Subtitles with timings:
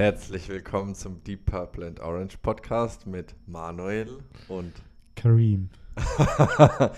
[0.00, 4.72] Herzlich willkommen zum Deep Purple and Orange Podcast mit Manuel und
[5.14, 5.68] Kareem.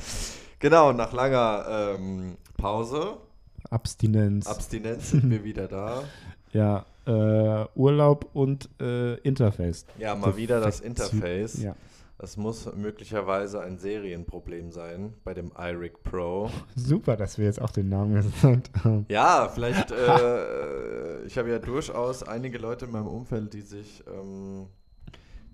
[0.61, 3.17] genau, nach langer ähm, Pause,
[3.71, 4.47] Abstinenz.
[4.47, 6.05] Abstinenz, sind wir wieder da.
[6.53, 9.85] ja, äh, Urlaub und äh, Interface.
[9.99, 10.79] Ja, mal wieder das.
[10.79, 11.61] Interface.
[11.61, 11.75] Ja.
[12.23, 16.51] Das muss möglicherweise ein Serienproblem sein bei dem iRig Pro.
[16.77, 19.07] Super, dass wir jetzt auch den Namen gesagt haben.
[19.09, 20.62] Ja, vielleicht, äh,
[21.33, 24.67] ich habe ja durchaus einige Leute in meinem Umfeld, die sich ähm,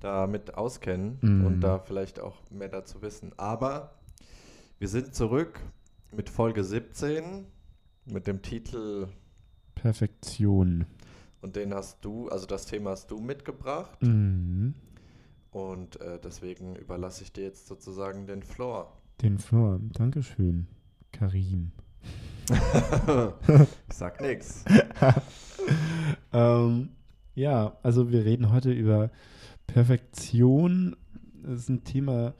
[0.00, 1.46] damit auskennen Mhm.
[1.46, 3.30] und da vielleicht auch mehr dazu wissen.
[3.36, 3.92] Aber
[4.80, 5.60] wir sind zurück
[6.10, 7.46] mit Folge 17
[8.06, 9.06] mit dem Titel
[9.76, 10.84] Perfektion.
[11.42, 14.74] und den hast du, also das Thema hast du mitgebracht Mhm.
[15.52, 18.92] und äh, deswegen überlasse ich dir jetzt sozusagen den Floor.
[19.22, 19.78] Den Floor.
[19.92, 20.66] Dankeschön,
[21.12, 21.70] Karim.
[22.50, 24.64] Ich sag nichts.
[26.32, 26.90] Ähm,
[27.34, 29.10] ja, also wir reden heute über
[29.66, 30.96] Perfektion.
[31.42, 32.34] Das ist ein Thema,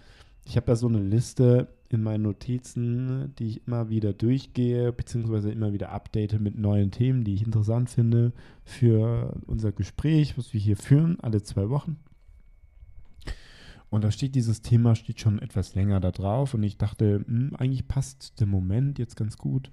[0.44, 5.50] ich habe ja so eine Liste in meinen Notizen, die ich immer wieder durchgehe, beziehungsweise
[5.50, 8.32] immer wieder update mit neuen Themen, die ich interessant finde
[8.64, 11.98] für unser Gespräch, was wir hier führen, alle zwei Wochen.
[13.90, 16.54] Und da steht dieses Thema, steht schon etwas länger da drauf.
[16.54, 19.70] Und ich dachte, hm, eigentlich passt der Moment jetzt ganz gut,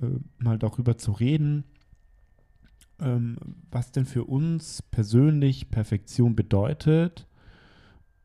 [0.00, 0.06] äh,
[0.38, 1.64] mal darüber zu reden,
[2.98, 3.36] ähm,
[3.70, 7.26] was denn für uns persönlich Perfektion bedeutet,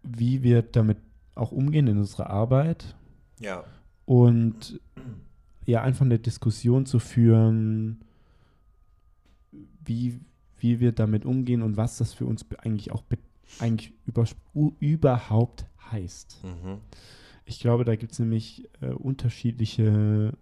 [0.03, 0.97] wie wir damit
[1.35, 2.95] auch umgehen in unserer Arbeit.
[3.39, 3.63] Ja,
[4.05, 4.79] und
[5.65, 8.01] ja, einfach eine Diskussion zu führen,
[9.83, 10.19] wie,
[10.59, 13.17] wie wir damit umgehen und was das für uns eigentlich auch be-
[13.59, 14.25] eigentlich über,
[14.79, 16.43] überhaupt heißt.
[16.43, 16.79] mhm.
[17.47, 20.33] Ich glaube, da gibt es nämlich äh, unterschiedliche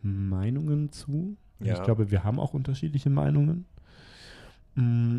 [0.00, 1.36] Meinungen zu.
[1.60, 1.74] Ja.
[1.74, 3.66] Ich glaube, wir haben auch unterschiedliche Meinungen.
[4.74, 5.18] Mm,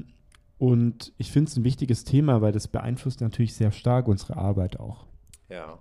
[0.57, 4.79] Und ich finde es ein wichtiges Thema, weil das beeinflusst natürlich sehr stark unsere Arbeit
[4.79, 5.05] auch.
[5.49, 5.77] ja,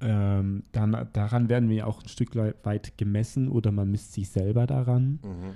[0.00, 4.66] Ähm, dann, daran werden wir auch ein Stück weit gemessen oder man misst sich selber
[4.66, 5.54] daran, mhm.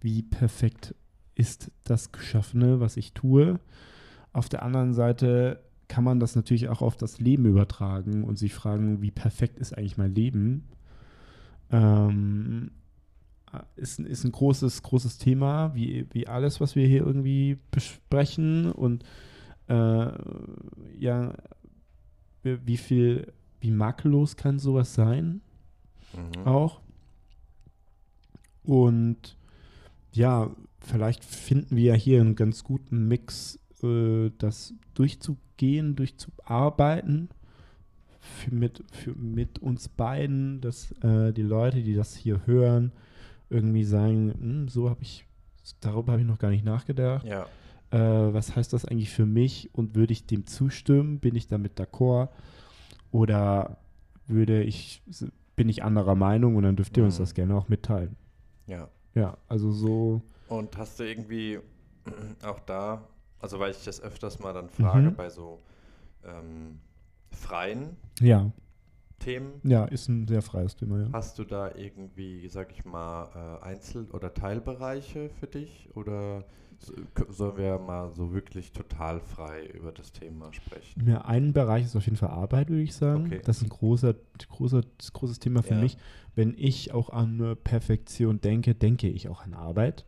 [0.00, 0.94] wie perfekt
[1.36, 3.58] ist das Geschaffene, was ich tue.
[4.34, 8.52] Auf der anderen Seite kann man das natürlich auch auf das Leben übertragen und sich
[8.52, 10.64] fragen, wie perfekt ist eigentlich mein Leben?
[11.70, 12.70] Ähm,
[13.76, 18.70] ist, ein- ist ein großes, großes Thema, wie, wie alles, was wir hier irgendwie besprechen
[18.72, 19.04] und
[19.68, 20.12] äh,
[20.98, 21.32] ja,
[22.42, 25.40] wie wie viel, wie makellos kann sowas sein?
[26.14, 26.46] Mhm.
[26.46, 26.80] auch.
[28.64, 29.36] Und
[30.12, 30.50] ja,
[30.80, 37.28] vielleicht finden wir ja hier einen ganz guten Mix, äh, das durchzugehen, durchzuarbeiten.
[38.20, 42.90] Für mit, für mit uns beiden, dass äh, die Leute, die das hier hören,
[43.50, 45.26] irgendwie sagen, "Hm, so habe ich,
[45.80, 47.26] darüber habe ich noch gar nicht nachgedacht.
[47.26, 47.46] Ja,
[47.90, 51.20] Äh, was heißt das eigentlich für mich und würde ich dem zustimmen?
[51.20, 52.30] Bin ich damit d'accord?
[53.12, 53.76] Oder
[54.26, 55.02] würde ich,
[55.54, 57.22] bin ich anderer Meinung und dann dürft ihr uns Mhm.
[57.22, 58.16] das gerne auch mitteilen.
[58.66, 58.88] ja.
[59.14, 61.60] Ja, also so, Und hast du irgendwie
[62.42, 63.06] auch da,
[63.44, 65.14] also weil ich das öfters mal dann frage Mhm.
[65.16, 65.60] bei so
[66.24, 66.80] ähm,
[67.30, 68.50] freien ja,
[69.18, 71.08] Themen, ja, ist ein sehr freies Thema, ja.
[71.12, 75.88] hast du da irgendwie, sag ich mal, äh, Einzel- oder Teilbereiche für dich?
[75.94, 76.44] Oder
[76.78, 76.92] so-
[77.28, 81.06] sollen wir mal so wirklich total frei über das Thema sprechen?
[81.08, 83.26] Ja, ein Bereich ist auf jeden Fall Arbeit, würde ich sagen.
[83.26, 83.40] Okay.
[83.44, 84.14] Das ist ein großer,
[84.48, 84.82] großer,
[85.12, 85.80] großes Thema für Ja.
[85.80, 85.96] mich.
[86.34, 90.04] Wenn ich auch an Perfektion denke, denke ich auch an Arbeit.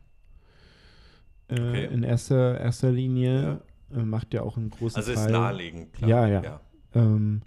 [1.48, 1.84] Äh, Okay.
[1.94, 3.60] In erster, erster Linie
[3.92, 5.26] äh, macht ja auch einen großen Also Teil.
[5.26, 6.10] ist naheliegend, klar.
[6.10, 6.60] Ja, ja.
[6.94, 7.42] Ähm,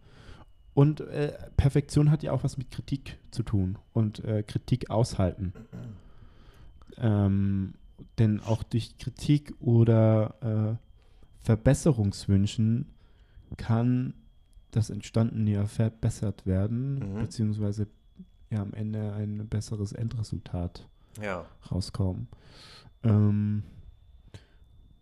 [0.73, 5.53] und äh, Perfektion hat ja auch was mit Kritik zu tun und äh, Kritik aushalten.
[6.97, 7.75] Ähm,
[8.17, 12.87] denn auch durch Kritik oder äh, Verbesserungswünschen
[13.57, 14.13] kann
[14.71, 17.19] das Entstandene ja verbessert werden, Mhm.
[17.21, 17.87] beziehungsweise
[18.49, 20.87] ja am Ende ein besseres Endresultat
[21.21, 22.27] Ja, rauskommen.
[23.03, 23.63] Ähm,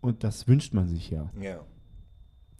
[0.00, 1.30] und das wünscht man sich ja.
[1.40, 1.64] ja.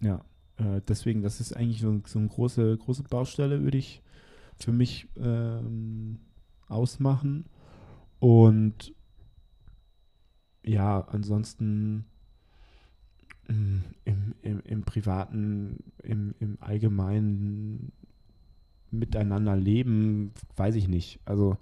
[0.01, 0.25] Ja,
[0.57, 4.01] äh, deswegen, das ist eigentlich so, so eine große, große Baustelle, würde ich
[4.55, 6.19] für mich ähm,
[6.67, 7.45] ausmachen.
[8.19, 8.93] Und
[10.63, 12.05] ja, ansonsten
[13.47, 17.91] mh, im, im, im privaten, im, im allgemeinen
[18.91, 21.19] Miteinander leben, weiß ich nicht.
[21.25, 21.57] Also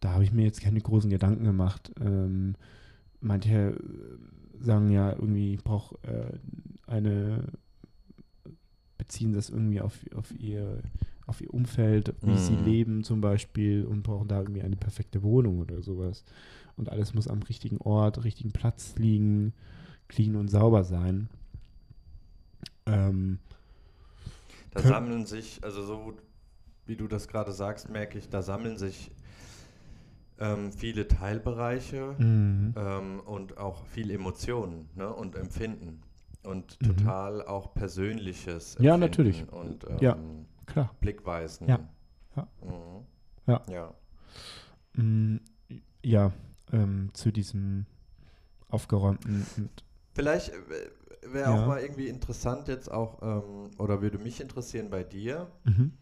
[0.00, 1.92] da habe ich mir jetzt keine großen Gedanken gemacht.
[2.00, 2.54] Ähm,
[3.20, 6.38] manche äh, sagen ja irgendwie, ich brauche äh,
[6.86, 7.44] eine
[8.98, 10.82] beziehen das irgendwie auf, auf, ihr,
[11.26, 12.56] auf ihr Umfeld, wie sie Mhm.
[12.56, 16.24] leben zum Beispiel und brauchen da irgendwie eine perfekte Wohnung oder sowas.
[16.76, 19.52] Und alles muss am richtigen Ort, richtigen Platz liegen,
[20.08, 21.28] clean und sauber sein.
[22.86, 23.38] Ähm,
[24.70, 26.16] Da sammeln sich, also so
[26.86, 29.10] wie du das gerade sagst, merke ich, da sammeln sich
[30.40, 32.74] ähm, viele Teilbereiche mhm.
[32.76, 36.02] ähm, und auch viel Emotionen ne, und Empfinden
[36.42, 36.86] und Mhm.
[36.96, 38.76] total auch Persönliches.
[38.80, 39.52] Ja, Empfinden natürlich.
[39.52, 40.16] Und ähm, Ja.
[40.66, 40.94] Klar.
[41.00, 41.68] Blickweisen.
[41.68, 41.80] Ja.
[42.36, 42.48] Ja.
[42.62, 43.04] Mhm.
[43.46, 43.62] Ja.
[43.68, 43.94] ja.
[44.94, 45.36] Mm,
[46.02, 46.32] Ja,
[46.72, 47.84] ähm, zu diesem
[48.68, 49.84] aufgeräumten und
[50.14, 50.52] Vielleicht
[51.22, 51.62] wäre Ja.
[51.62, 55.92] auch mal irgendwie interessant jetzt auch, ähm, oder würde mich interessieren bei dir, mhm.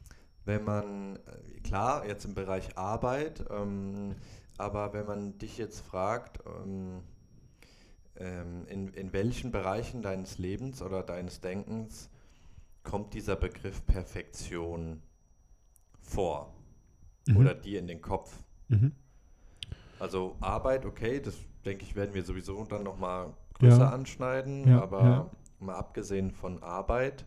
[0.49, 4.17] Wenn man, äh, klar, jetzt im Bereich Arbeit, ähm,
[4.59, 7.03] aber wenn man dich jetzt fragt, ähm,
[8.17, 12.11] ähm, in, in welchen Bereichen deines Lebens oder deines Denkens
[12.85, 15.03] kommt dieser Begriff Perfektion
[16.00, 16.55] vor
[17.29, 17.37] Mhm.
[17.37, 18.45] oder dir in den Kopf?
[18.69, 18.93] Mhm.
[19.99, 23.93] Also Arbeit, okay, das denke ich, werden wir sowieso dann nochmal größer Ja.
[23.93, 25.31] anschneiden, Ja, aber ja.
[25.59, 27.27] mal abgesehen von Arbeit,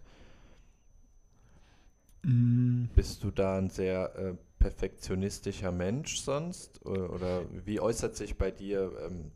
[2.23, 6.85] Mm, bist du da ein sehr äh, perfektionistischer Mensch sonst?
[6.85, 9.31] Oder, oder wie äußert sich bei dir ähm,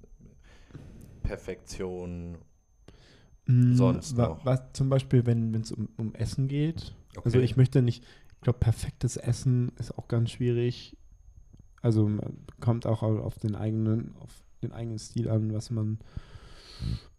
[1.24, 2.38] Perfektion?
[3.48, 4.46] mm, Sonst wa- noch.
[4.46, 6.94] Was zum Beispiel, wenn es um, um Essen geht.
[7.24, 7.44] Also Okay.
[7.44, 8.04] ich möchte nicht,
[8.36, 10.98] ich glaube, perfektes Essen ist auch ganz schwierig.
[11.82, 16.00] Also man kommt auch au- auf den eigenen, auf den eigenen Stil an, was man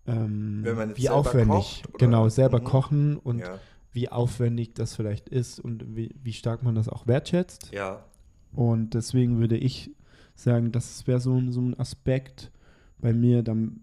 [0.06, 2.64] ähm, Wenn man jetzt wie aufwendig, kocht, genau, selber Mhm.
[2.64, 3.58] kochen und ja.
[3.96, 7.70] Wie aufwendig das vielleicht ist und wie, wie stark man das auch wertschätzt.
[7.72, 8.04] ja,
[8.52, 9.90] Und deswegen würde ich
[10.37, 12.52] sagen, das wäre so, ein- so ein Aspekt
[12.98, 13.81] bei mir, dann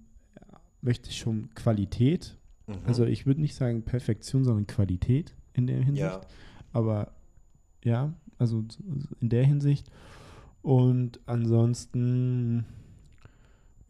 [0.81, 2.37] möchte ich schon Qualität.
[2.67, 2.75] mhm.
[2.85, 5.99] Also ich würde nicht sagen Perfektion, sondern Qualität in der Hinsicht.
[6.05, 6.21] ja,
[6.71, 7.11] Aber
[7.83, 8.63] ja, also
[9.19, 9.89] in der Hinsicht.
[10.61, 12.65] Und ansonsten,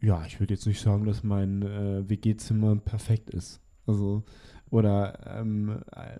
[0.00, 3.60] ja, ich würde jetzt nicht sagen, dass mein äh, WG-Zimmer perfekt ist.
[3.86, 4.22] Also,
[4.74, 6.18] oder ähm, äh,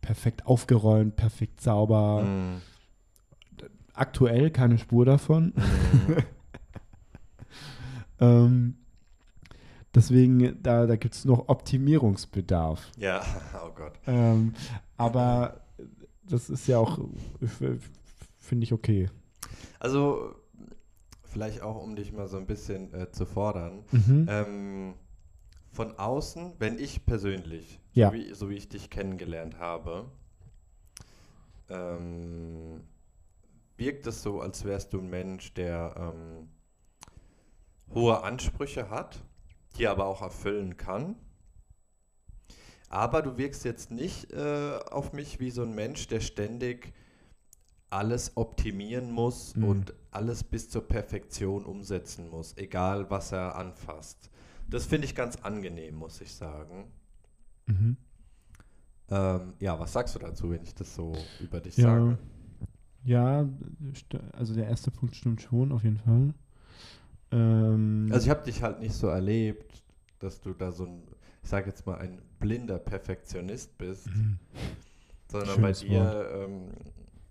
[0.00, 2.22] perfekt aufgeräumt, perfekt sauber.
[2.22, 2.60] Mhm.
[3.94, 5.54] Aktuell keine Spur davon.
[5.56, 6.16] Mhm.
[8.20, 8.76] Ähm,
[9.94, 12.90] deswegen, da, da gibt es noch Optimierungsbedarf.
[12.96, 13.22] ja,
[13.64, 13.92] oh Gott.
[14.06, 14.54] Ähm,
[14.96, 15.60] aber
[16.28, 16.98] das ist ja auch,
[18.38, 19.08] finde ich, okay.
[19.78, 20.34] Also
[21.22, 23.84] vielleicht auch, um dich mal so ein bisschen äh, zu fordern.
[23.92, 24.26] Mhm.
[24.28, 24.94] Ähm,
[25.78, 28.08] von außen, wenn ich persönlich, Ja.
[28.08, 30.10] so, wie, so wie ich dich kennengelernt habe,
[31.68, 32.82] ähm,
[33.76, 36.48] wirkt es so, als wärst du ein Mensch, der ähm,
[37.94, 39.22] hohe Ansprüche hat,
[39.76, 41.14] die aber auch erfüllen kann.
[42.88, 46.92] Aber du wirkst jetzt nicht äh, auf mich wie so ein Mensch, der ständig
[47.88, 49.64] alles optimieren muss Mhm.
[49.64, 54.28] und alles bis zur Perfektion umsetzen muss, egal was er anfasst.
[54.68, 56.90] Das finde ich ganz angenehm, muss ich sagen.
[57.66, 57.96] Mhm.
[59.10, 61.84] Ähm, ja, was sagst du dazu, wenn ich das so über dich Ja.
[61.84, 62.18] sage?
[63.04, 63.48] Ja,
[64.32, 66.34] also der erste Punkt stimmt schon, auf jeden Fall.
[67.30, 69.82] Ähm, Also ich habe dich halt nicht so erlebt,
[70.18, 71.02] dass du da so ein,
[71.42, 74.38] ich sage jetzt mal, ein blinder Perfektionist bist, Mhm.
[75.30, 76.70] sondern bei Schönes dir ähm,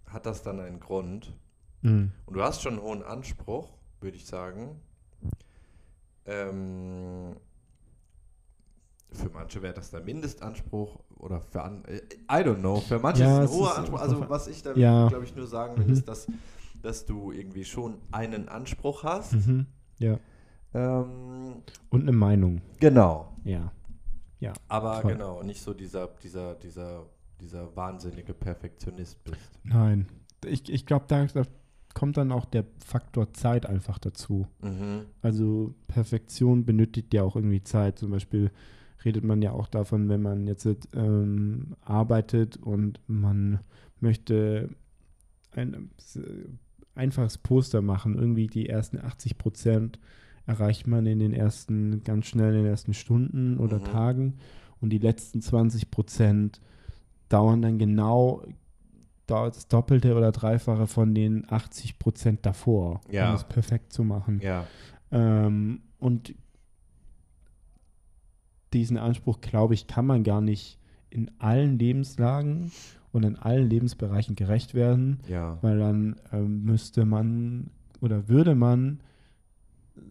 [0.08, 1.36] hat das dann einen Grund.
[1.84, 2.12] Mhm.
[2.26, 3.70] Und du hast schon einen hohen Anspruch,
[4.02, 4.80] würde ich sagen.
[6.28, 7.36] Ähm,
[9.12, 11.98] für manche wäre das der Mindestanspruch oder für an, äh,
[12.30, 14.00] I don't know, für manche Ja, ist es ein hoher ist Anspruch.
[14.02, 15.08] Also was ich da Ja.
[15.08, 15.94] glaube ich nur sagen will, Mhm.
[15.94, 16.28] ist, dass,
[16.82, 19.34] dass du irgendwie schon einen Anspruch hast.
[19.34, 19.66] Mhm.
[20.00, 20.20] Ja.
[20.74, 22.62] Ähm, Und eine Meinung.
[22.80, 23.34] genau.
[23.44, 23.72] Ja.
[24.40, 24.54] Ja.
[24.68, 25.14] Aber Voll.
[25.14, 27.06] genau, nicht so dieser, dieser, dieser,
[27.42, 29.60] dieser wahnsinnige Perfektionist bist.
[29.64, 30.08] Nein.
[30.46, 31.44] Ich, ich glaube, da, da
[31.98, 34.46] kommt dann auch der Faktor Zeit einfach dazu.
[34.62, 35.06] Mhm.
[35.24, 37.98] Also Perfektion benötigt ja auch irgendwie Zeit.
[37.98, 38.52] Zum Beispiel
[39.04, 43.62] redet man ja auch davon, wenn man jetzt ähm, arbeitet und man
[44.00, 44.70] möchte
[45.54, 46.20] ein äh,
[46.94, 48.14] einfaches Poster machen.
[48.14, 49.98] Irgendwie die ersten 80 Prozent
[50.46, 53.86] erreicht man in den ersten, ganz schnell in den ersten Stunden oder Mhm.
[53.86, 54.34] Tagen
[54.82, 56.62] und die letzten 20 Prozent
[57.28, 58.44] dauern dann genau
[59.28, 63.30] das Doppelte oder Dreifache von den 80 Prozent davor, Ja.
[63.30, 64.40] um es perfekt zu machen.
[64.42, 64.66] Ja.
[65.12, 66.34] Ähm, und
[68.74, 70.78] diesen Anspruch, glaube ich, kann man gar nicht
[71.10, 72.72] in allen Lebenslagen
[73.12, 75.58] und in allen Lebensbereichen gerecht werden, Ja.
[75.62, 77.70] weil dann ähm, müsste man
[78.02, 79.00] oder würde man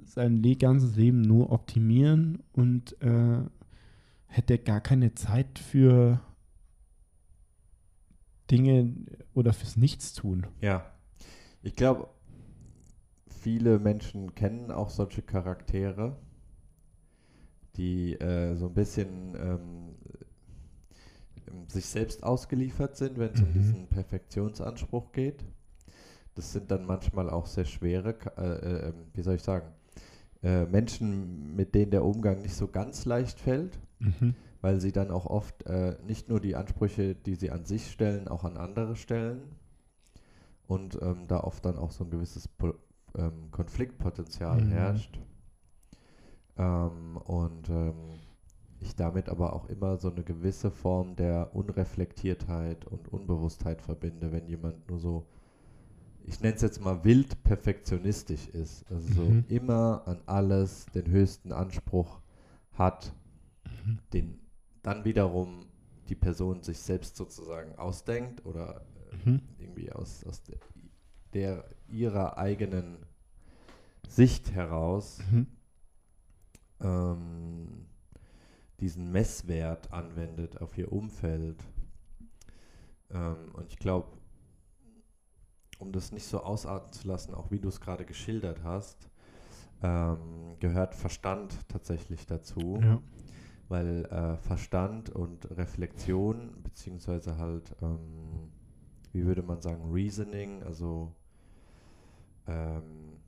[0.04, 3.38] sein ganzes Leben nur optimieren und äh,
[4.26, 6.20] hätte gar keine Zeit für
[8.50, 8.92] Dinge
[9.34, 10.46] oder fürs Nichtstun.
[10.60, 10.86] Ja.
[11.62, 12.08] Ich glaube,
[13.28, 16.16] viele Menschen kennen auch solche Charaktere,
[17.76, 19.94] die äh, so ein bisschen ähm,
[21.68, 23.52] sich selbst ausgeliefert sind, wenn es um Mhm.
[23.52, 25.44] diesen Perfektionsanspruch geht.
[26.34, 29.68] Das sind dann manchmal auch sehr schwere, äh, äh, wie soll ich sagen,
[30.42, 34.34] äh, Menschen, mit denen der Umgang nicht so ganz leicht fällt, Mhm.
[34.66, 38.26] Weil sie dann auch oft äh, nicht nur die Ansprüche, die sie an sich stellen,
[38.26, 39.40] auch an andere stellen
[40.66, 42.74] und ähm, da oft dann auch so ein gewisses Po-
[43.16, 44.66] ähm, Konfliktpotenzial Mhm.
[44.66, 45.20] herrscht.
[46.56, 47.94] Ähm, und ähm,
[48.80, 54.48] ich damit aber auch immer so eine gewisse Form der Unreflektiertheit und Unbewusstheit verbinde, wenn
[54.48, 55.26] jemand nur so,
[56.24, 59.44] ich nenne es jetzt mal wild perfektionistisch ist, also so Mhm.
[59.48, 62.20] immer an alles den höchsten Anspruch
[62.72, 63.14] hat,
[63.64, 63.98] Mhm.
[64.12, 64.38] den
[64.86, 65.66] dann wiederum
[66.08, 69.42] die Person sich selbst sozusagen ausdenkt oder äh, Mhm.
[69.58, 70.58] irgendwie aus, aus der,
[71.34, 72.98] der ihrer eigenen
[74.08, 75.46] Sicht heraus Mhm.
[76.80, 77.86] ähm,
[78.80, 81.56] diesen Messwert anwendet auf ihr Umfeld.
[83.10, 84.08] Ähm, und ich glaube,
[85.78, 89.08] um das nicht so ausarten zu lassen, auch wie du es gerade geschildert hast,
[89.82, 93.00] ähm, gehört Verstand tatsächlich dazu Ja.
[93.68, 98.50] Weil äh, Verstand und Reflexion, beziehungsweise halt, ähm,
[99.12, 101.12] wie würde man sagen, Reasoning, also
[102.46, 103.18] ähm,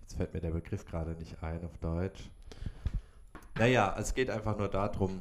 [0.00, 2.30] jetzt fällt mir der Begriff gerade nicht ein auf Deutsch.
[3.56, 5.20] Naja, es geht einfach nur darum,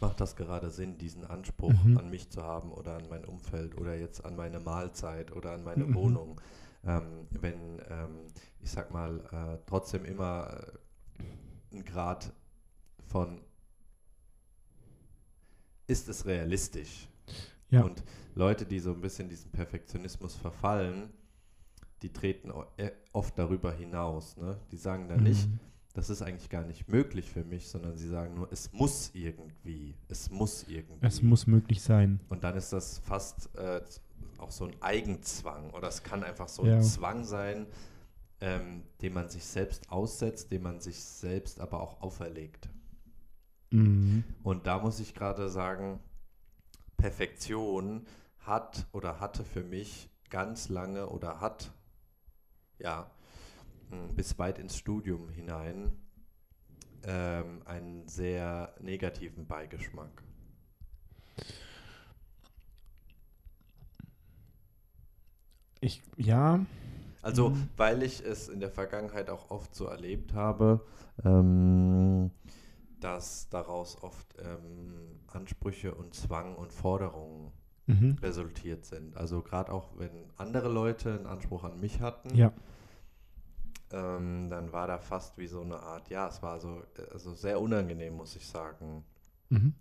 [0.00, 1.96] macht das gerade Sinn, diesen Anspruch Mhm.
[1.96, 5.64] an mich zu haben oder an mein Umfeld oder jetzt an meine Mahlzeit oder an
[5.64, 5.94] meine Mhm.
[5.94, 6.40] Wohnung,
[6.84, 8.26] ähm, wenn, ähm,
[8.60, 10.64] ich sag mal, äh, trotzdem immer
[11.20, 12.32] äh, ein Grad
[13.06, 13.40] von
[15.86, 17.08] ist es realistisch?
[17.70, 17.82] Ja.
[17.82, 18.02] Und
[18.34, 21.10] Leute, die so ein bisschen diesen Perfektionismus verfallen,
[22.02, 24.36] die treten äh, oft darüber hinaus.
[24.36, 24.58] Ne?
[24.70, 25.58] Die sagen dann nicht, Mhm.
[25.94, 29.94] das ist eigentlich gar nicht möglich für mich, sondern sie sagen nur, es muss irgendwie,
[30.08, 31.06] es muss irgendwie.
[31.06, 32.20] Es muss möglich sein.
[32.28, 33.80] Und dann ist das fast äh,
[34.38, 36.76] auch so ein Eigenzwang oder es kann einfach so Ja.
[36.76, 37.66] ein Zwang sein,
[38.40, 42.68] ähm, den man sich selbst aussetzt, den man sich selbst aber auch auferlegt.
[43.70, 44.24] Mhm.
[44.42, 46.00] Und da muss ich gerade sagen,
[46.96, 48.06] Perfektion
[48.40, 51.72] hat oder hatte für mich ganz lange oder hat,
[52.78, 53.10] ja,
[54.14, 55.92] bis weit ins Studium hinein
[57.04, 60.22] ähm, einen sehr negativen Beigeschmack.
[65.86, 66.66] Ich, ja.
[67.22, 67.68] Also, Mhm.
[67.76, 70.80] weil ich es in der Vergangenheit auch oft so erlebt habe,
[71.24, 72.30] ähm,
[73.00, 77.52] dass daraus oft ähm, Ansprüche und Zwang und Forderungen
[77.86, 78.16] Mhm.
[78.20, 79.16] resultiert sind.
[79.16, 82.52] Also gerade auch wenn andere Leute einen Anspruch an mich hatten, Ja.
[83.92, 87.32] ähm, dann war da fast wie so eine Art, ja, es war so äh, also
[87.34, 89.04] sehr unangenehm, muss ich sagen,
[89.50, 89.74] Mhm.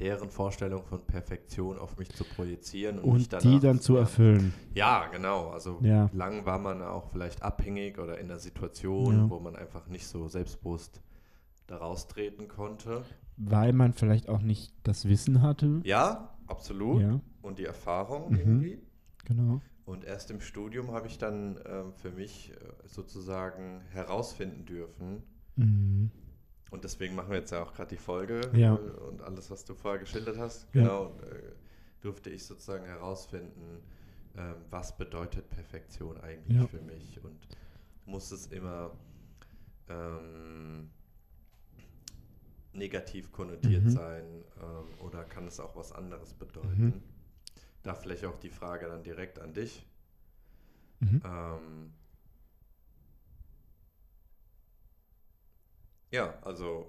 [0.00, 4.52] Deren Vorstellung von Perfektion auf mich zu projizieren und, Und die danach- dann zu erfüllen.
[4.74, 5.48] Ja, genau.
[5.50, 6.10] Also Ja.
[6.12, 9.30] lang war man auch vielleicht abhängig oder in einer Situation, Ja.
[9.30, 11.00] wo man einfach nicht so selbstbewusst
[11.66, 13.04] daraus treten konnte.
[13.36, 15.80] Weil man vielleicht auch nicht das Wissen hatte.
[15.84, 17.02] Ja, absolut.
[17.02, 18.38] Ja, Und die Erfahrung Mhm.
[18.38, 18.78] irgendwie.
[19.24, 19.60] genau.
[19.84, 25.22] Und erst im Studium habe ich dann ähm, für mich äh, sozusagen herausfinden dürfen.
[25.56, 26.10] Mhm.
[26.72, 28.74] Und deswegen machen wir jetzt ja auch gerade die Folge Ja.
[28.74, 30.64] äh, und alles, was du vorher geschildert hast.
[30.74, 30.82] Ja.
[30.82, 31.52] Genau, äh,
[32.00, 33.82] durfte ich sozusagen herausfinden,
[34.36, 36.66] ähm, was bedeutet Perfektion eigentlich Ja.
[36.66, 37.38] für mich und
[38.06, 38.90] muss es immer
[39.88, 40.90] ähm,
[42.72, 43.90] negativ konnotiert Mhm.
[43.90, 44.24] sein
[44.62, 46.84] ähm, oder kann es auch was anderes bedeuten?
[46.86, 47.02] Mhm.
[47.82, 49.86] Da vielleicht auch die Frage dann direkt an dich.
[51.00, 51.20] Mhm.
[51.24, 51.92] Ähm,
[56.12, 56.86] ja, also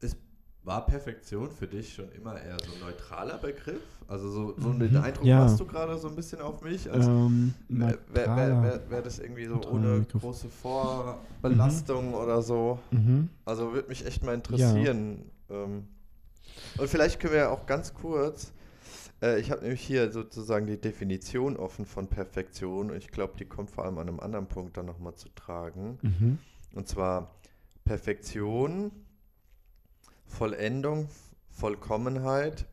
[0.00, 0.16] ist,
[0.62, 3.82] war Perfektion für dich schon immer eher so ein neutraler Begriff?
[4.08, 5.40] Also so, so den Mhm, Eindruck ja.
[5.40, 9.18] machst du gerade so ein bisschen auf mich, als Ähm, wäre wär, wär, wär das
[9.18, 10.22] irgendwie so ohne Begriff.
[10.22, 12.78] große Vorbelastung oder so.
[12.90, 13.28] Mhm.
[13.44, 15.30] Also würde mich echt mal interessieren.
[15.50, 15.86] Ähm,
[16.78, 18.52] und vielleicht können wir ja auch ganz kurz,
[19.22, 23.44] äh, ich habe nämlich hier sozusagen die Definition offen von Perfektion und ich glaube, die
[23.44, 25.98] kommt vor allem an einem anderen Punkt dann nochmal zu tragen.
[26.02, 26.38] Mhm.
[26.74, 27.34] Und zwar
[27.84, 28.90] Perfektion,
[30.26, 31.08] Vollendung,
[31.50, 32.66] Vollkommenheit,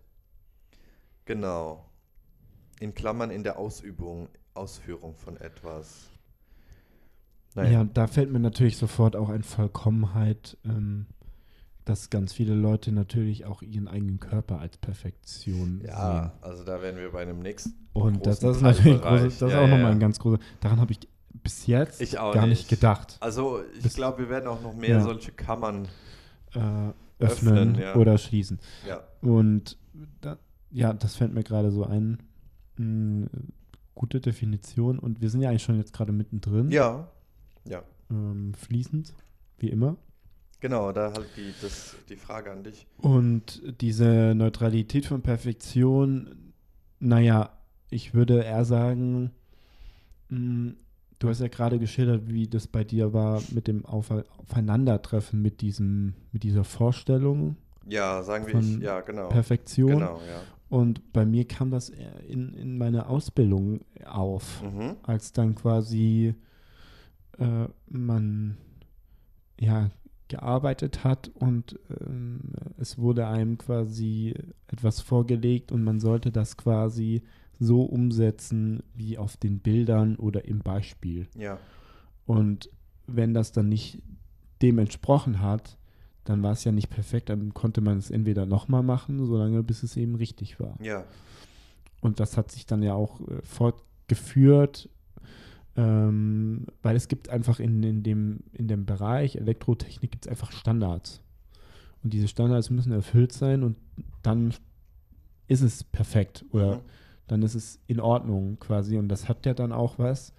[1.26, 1.86] genau.
[2.80, 6.10] In Klammern in der Ausübung, Ausführung von etwas.
[7.56, 11.06] Ja, da fällt mir natürlich sofort auch ein Vollkommenheit ähm,
[11.86, 16.32] dass ganz viele Leute natürlich auch ihren eigenen Körper als Perfektion Ja, sehen.
[16.42, 17.74] also da werden wir bei einem nächsten.
[17.94, 19.90] Und das, das ist natürlich großes, das ist Ja, auch ja, nochmal ja.
[19.92, 20.40] ein ganz großer.
[20.60, 21.00] Daran habe ich
[21.34, 22.70] bis jetzt gar nicht nicht.
[22.70, 23.18] gedacht.
[23.20, 25.02] Also ich Bis- glaube, wir werden auch noch mehr Ja.
[25.02, 25.88] solche Kammern.
[26.54, 27.96] Äh, öffnen, Öffnen, ja.
[27.96, 28.60] oder schließen.
[28.88, 29.04] Ja.
[29.22, 29.78] Und
[30.22, 30.38] da,
[30.72, 32.20] ja, das fällt mir gerade so ein.
[32.78, 33.28] Mh,
[33.96, 34.98] gute Definition.
[35.00, 36.72] Und wir sind ja eigentlich schon jetzt gerade mittendrin.
[36.72, 37.08] Ja.
[37.66, 37.84] Ja.
[38.10, 39.14] Ähm, fließend,
[39.60, 39.98] wie immer.
[40.60, 42.88] Genau, da halt die, das, die Frage an dich.
[42.98, 46.54] Und diese Neutralität von Perfektion,
[47.00, 47.52] naja,
[47.90, 49.32] ich würde eher sagen,
[50.30, 50.74] mh,
[51.22, 55.62] du hast ja gerade geschildert, wie das bei dir war mit dem Auf Aufeinandertreffen mit
[55.62, 57.56] diesem, mit dieser Vorstellung
[57.88, 58.80] Ja, sagen wir Von ich.
[58.80, 59.30] Ja, genau.
[59.30, 59.92] Perfektion.
[60.00, 60.42] Genau, ja.
[60.70, 61.90] Und bei mir kam das
[62.28, 64.96] in, in meiner Ausbildung auf, Mhm.
[65.04, 66.34] als dann quasi
[67.38, 68.58] äh, man
[69.60, 69.90] ja
[70.28, 74.34] gearbeitet hat und ähm, es wurde einem quasi
[74.68, 77.22] etwas vorgelegt und man sollte das quasi
[77.62, 81.28] so umsetzen wie auf den Bildern oder im Beispiel.
[81.38, 81.60] Ja.
[82.26, 82.72] Und
[83.06, 84.02] wenn das dann nicht
[84.64, 85.78] dem entsprochen hat,
[86.24, 89.84] dann war es ja nicht perfekt, dann konnte man es entweder nochmal machen, solange bis
[89.84, 90.76] es eben richtig war.
[90.82, 91.06] Ja.
[92.02, 94.90] Und das hat sich dann ja auch äh, fortgeführt,
[95.76, 100.52] ähm, weil es gibt einfach in, in, dem, in dem Bereich Elektrotechnik gibt es einfach
[100.52, 101.22] Standards.
[102.04, 103.78] Und diese Standards müssen erfüllt sein und
[104.24, 104.52] dann
[105.48, 106.82] ist es perfekt oder Mhm.
[107.32, 108.98] Dann ist es in Ordnung quasi.
[108.98, 110.34] Und das hat ja dann auch was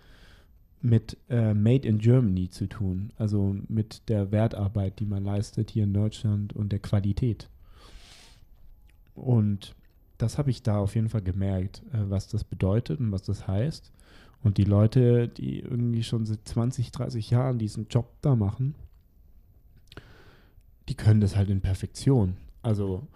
[0.82, 3.14] mit äh, Made in Germany zu tun.
[3.16, 7.48] Also mit der Wertarbeit, die man leistet hier in Deutschland und der Qualität.
[9.14, 9.74] Und
[10.18, 13.48] das habe ich da auf jeden Fall gemerkt, äh, was das bedeutet und was das
[13.48, 13.90] heißt.
[14.42, 18.74] Und die Leute, die irgendwie schon seit 20, 30 Jahren diesen Job da machen,
[20.90, 22.36] die können das halt in Perfektion.
[22.60, 23.06] Also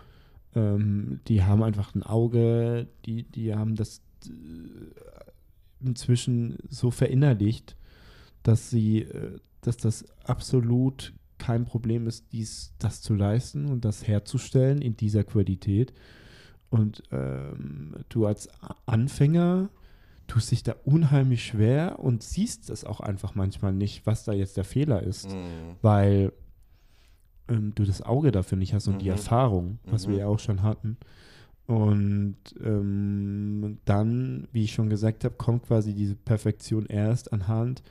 [0.57, 4.30] ähm, die haben einfach ein Auge, die, die haben das äh,
[5.85, 7.76] inzwischen so verinnerlicht,
[8.43, 14.07] dass sie, äh, dass das absolut kein Problem ist, dies, das zu leisten und das
[14.09, 15.93] herzustellen in dieser Qualität.
[16.71, 18.49] Und ähm, du als
[18.87, 19.69] Anfänger
[20.26, 24.57] tust dich da unheimlich schwer und siehst das auch einfach manchmal nicht, was da jetzt
[24.57, 25.76] der Fehler ist, Mhm.
[25.83, 26.33] weil
[27.49, 29.13] ähm, du das Auge dafür nicht hast und die Mhm.
[29.13, 30.11] Erfahrung, was Mhm.
[30.13, 30.97] wir ja auch schon hatten.
[31.67, 37.82] Und ähm, dann, wie ich schon gesagt habe, kommt quasi diese Perfektion erst anhand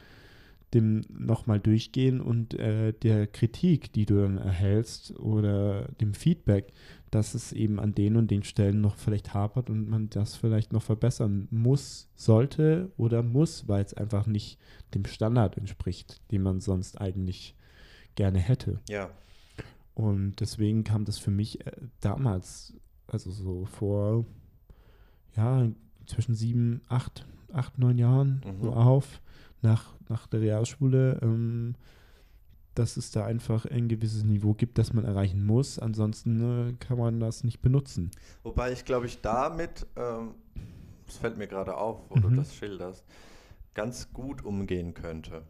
[0.73, 6.73] dem nochmal durchgehen und äh, der Kritik, die du dann erhältst oder dem Feedback,
[7.11, 10.73] dass es eben an den und den Stellen noch vielleicht hapert und man das vielleicht
[10.73, 14.57] noch verbessern muss, sollte oder muss, weil es einfach nicht
[14.93, 17.55] dem Standard entspricht, den man sonst eigentlich
[18.15, 18.79] gerne hätte.
[18.89, 19.09] Ja.
[19.95, 22.73] Und deswegen kam das für mich äh, damals,
[23.07, 24.25] also so vor,
[25.35, 25.67] ja,
[26.05, 28.61] zwischen sieben, acht, acht, neun Jahren Mhm.
[28.61, 29.21] so auf,
[29.61, 31.75] nach, nach der Realschule, ähm,
[32.75, 35.79] dass es da einfach ein gewisses Niveau gibt, das man erreichen muss.
[35.79, 38.11] Ansonsten äh, kann man das nicht benutzen.
[38.43, 40.35] Wobei ich glaube ich damit, ähm,
[41.07, 42.35] das fällt mir gerade auf, wo du Mhm.
[42.35, 43.05] das schilderst,
[43.73, 45.43] ganz gut umgehen könnte.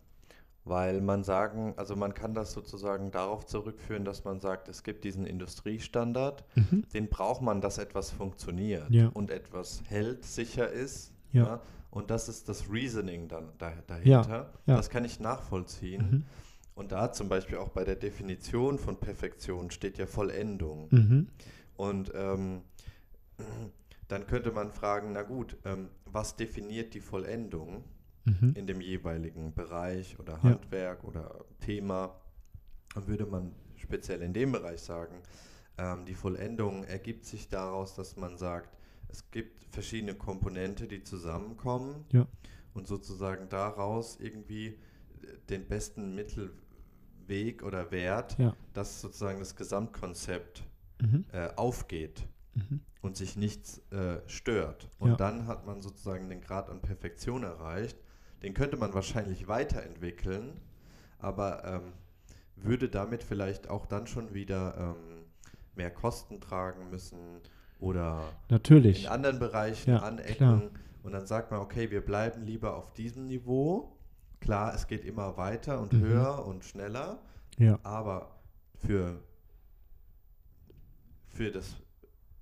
[0.68, 5.04] Weil man sagen, also man kann das sozusagen darauf zurückführen, dass man sagt, es gibt
[5.04, 6.84] diesen Industriestandard, Mhm.
[6.94, 9.10] den braucht man, dass etwas funktioniert Ja.
[9.14, 11.14] und etwas hält, sicher ist.
[11.32, 11.62] Ja.
[11.92, 14.50] Und das ist das Reasoning dann da, dahinter.
[14.66, 14.76] ja.
[14.76, 16.10] Das kann ich nachvollziehen.
[16.12, 16.24] Mhm.
[16.74, 20.88] Und da zum Beispiel auch bei der Definition von Perfektion steht ja Vollendung.
[20.90, 21.28] Mhm.
[21.78, 22.62] Und ähm,
[24.08, 27.84] dann könnte man fragen, na gut, ähm, was definiert die Vollendung
[28.26, 28.54] Mhm.
[28.56, 30.44] in dem jeweiligen Bereich oder Ja.
[30.44, 32.20] Handwerk oder Thema?
[32.94, 35.22] Dann würde man speziell in dem Bereich sagen,
[35.78, 38.78] ähm, die Vollendung ergibt sich daraus, dass man sagt,
[39.10, 42.28] es gibt verschiedene Komponente, die zusammenkommen Ja.
[42.74, 44.78] und sozusagen daraus irgendwie äh,
[45.50, 48.56] den besten Mittelweg oder Wert, Ja.
[48.74, 50.64] dass sozusagen das Gesamtkonzept
[51.02, 51.26] Mhm.
[51.34, 52.80] äh, aufgeht Mhm.
[53.02, 54.90] und sich nichts äh, stört.
[54.98, 55.16] Und Ja.
[55.18, 57.98] dann hat man sozusagen den Grad an Perfektion erreicht.
[58.46, 60.62] Den könnte man wahrscheinlich weiterentwickeln,
[61.18, 61.94] aber ähm,
[62.56, 65.26] würde damit vielleicht auch dann schon wieder ähm,
[65.76, 67.18] mehr Kosten tragen müssen
[67.80, 69.04] oder Natürlich.
[69.06, 70.36] in anderen Bereichen Ja, anecken.
[70.36, 70.62] klar.
[71.02, 73.98] Und dann sagt man, okay, wir bleiben lieber auf diesem Niveau.
[74.42, 76.02] Klar, es geht immer weiter und Mhm.
[76.02, 77.18] höher und schneller,
[77.58, 77.80] Ja.
[77.82, 78.30] aber
[78.76, 79.24] für,
[81.30, 81.78] für das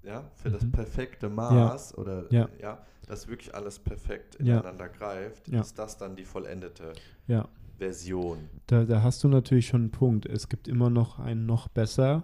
[0.01, 0.71] ja, für das Mhm.
[0.73, 2.49] perfekte Maß oder Ja.
[2.59, 4.55] ja, dass wirklich alles perfekt Ja.
[4.59, 5.61] ineinander greift, Ja.
[5.61, 6.93] ist das dann die vollendete
[7.27, 7.47] Ja.
[7.77, 8.49] Version.
[8.67, 10.25] Da, da hast du natürlich schon einen Punkt.
[10.25, 12.23] Es gibt immer noch ein noch besser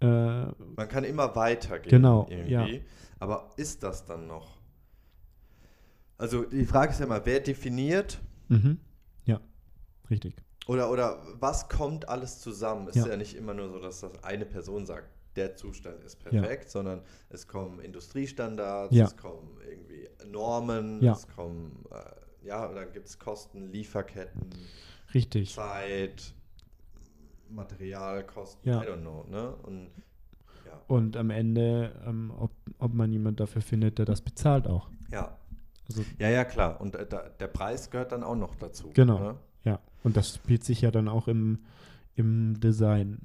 [0.00, 1.88] Äh, Man kann immer weitergehen.
[1.90, 2.50] Genau, Irgendwie.
[2.52, 2.68] ja.
[3.20, 4.58] Aber ist das dann noch?
[6.18, 8.78] Also die Frage ist ja immer, wer definiert mhm.
[9.24, 9.40] Ja,
[10.10, 10.34] richtig.
[10.66, 12.88] oder, oder was kommt alles zusammen?
[12.88, 13.02] Es Ja.
[13.04, 16.70] ist ja nicht immer nur so, dass das eine Person sagt, der Zustand ist perfekt,
[16.70, 19.04] sondern es kommen Industriestandards, Ja.
[19.06, 21.12] es kommen irgendwie Normen, Ja.
[21.12, 24.50] es kommen, äh, ja, und dann gibt es Kosten, Lieferketten,
[25.14, 25.54] Richtig.
[25.54, 26.34] Zeit,
[27.50, 28.82] Materialkosten, Ja.
[28.82, 29.54] I don't know, ne?
[29.62, 29.88] Und
[30.66, 34.90] ja, Und am Ende, ähm, ob, ob man jemand dafür findet, der das bezahlt auch.
[35.10, 35.36] ja.
[35.86, 36.80] Also, Ja, ja, klar.
[36.80, 38.90] Und äh, da, der Preis gehört dann auch noch dazu.
[38.94, 39.18] Genau.
[39.18, 39.34] Ne?
[39.64, 39.80] ja.
[40.02, 41.58] Und das spielt sich ja dann auch im,
[42.16, 43.18] im Design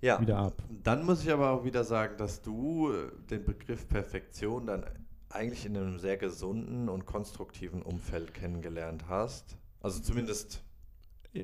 [0.00, 0.20] Ja.
[0.20, 0.62] wieder ab.
[0.84, 4.84] Dann muss ich aber auch wieder sagen, dass du äh, den Begriff Perfektion dann
[5.30, 9.56] eigentlich in einem sehr gesunden und konstruktiven Umfeld kennengelernt hast.
[9.80, 10.62] Also zumindest,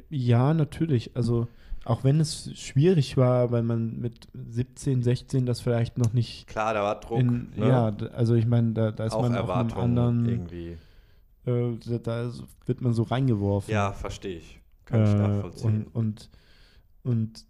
[0.08, 1.14] Ja, natürlich.
[1.16, 1.48] Also
[1.84, 6.72] auch wenn es schwierig war, weil man mit 17, 16 das vielleicht noch nicht klar,
[6.72, 7.20] da war Druck.
[7.20, 7.68] in, ne?
[7.68, 10.78] ja, also ich meine, da, da ist auch man auf einem anderen, irgendwie.
[11.44, 12.32] äh, da, da
[12.64, 13.70] wird man so reingeworfen.
[13.72, 14.60] Ja, verstehe ich.
[14.86, 15.86] Kann ich Äh, nachvollziehen.
[15.92, 16.30] Und, und,
[17.02, 17.46] und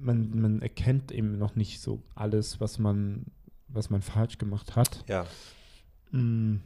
[0.00, 3.26] man, man erkennt eben noch nicht so alles, was man,
[3.68, 5.04] was man falsch gemacht hat.
[5.08, 5.26] ja,
[6.10, 6.60] Mm.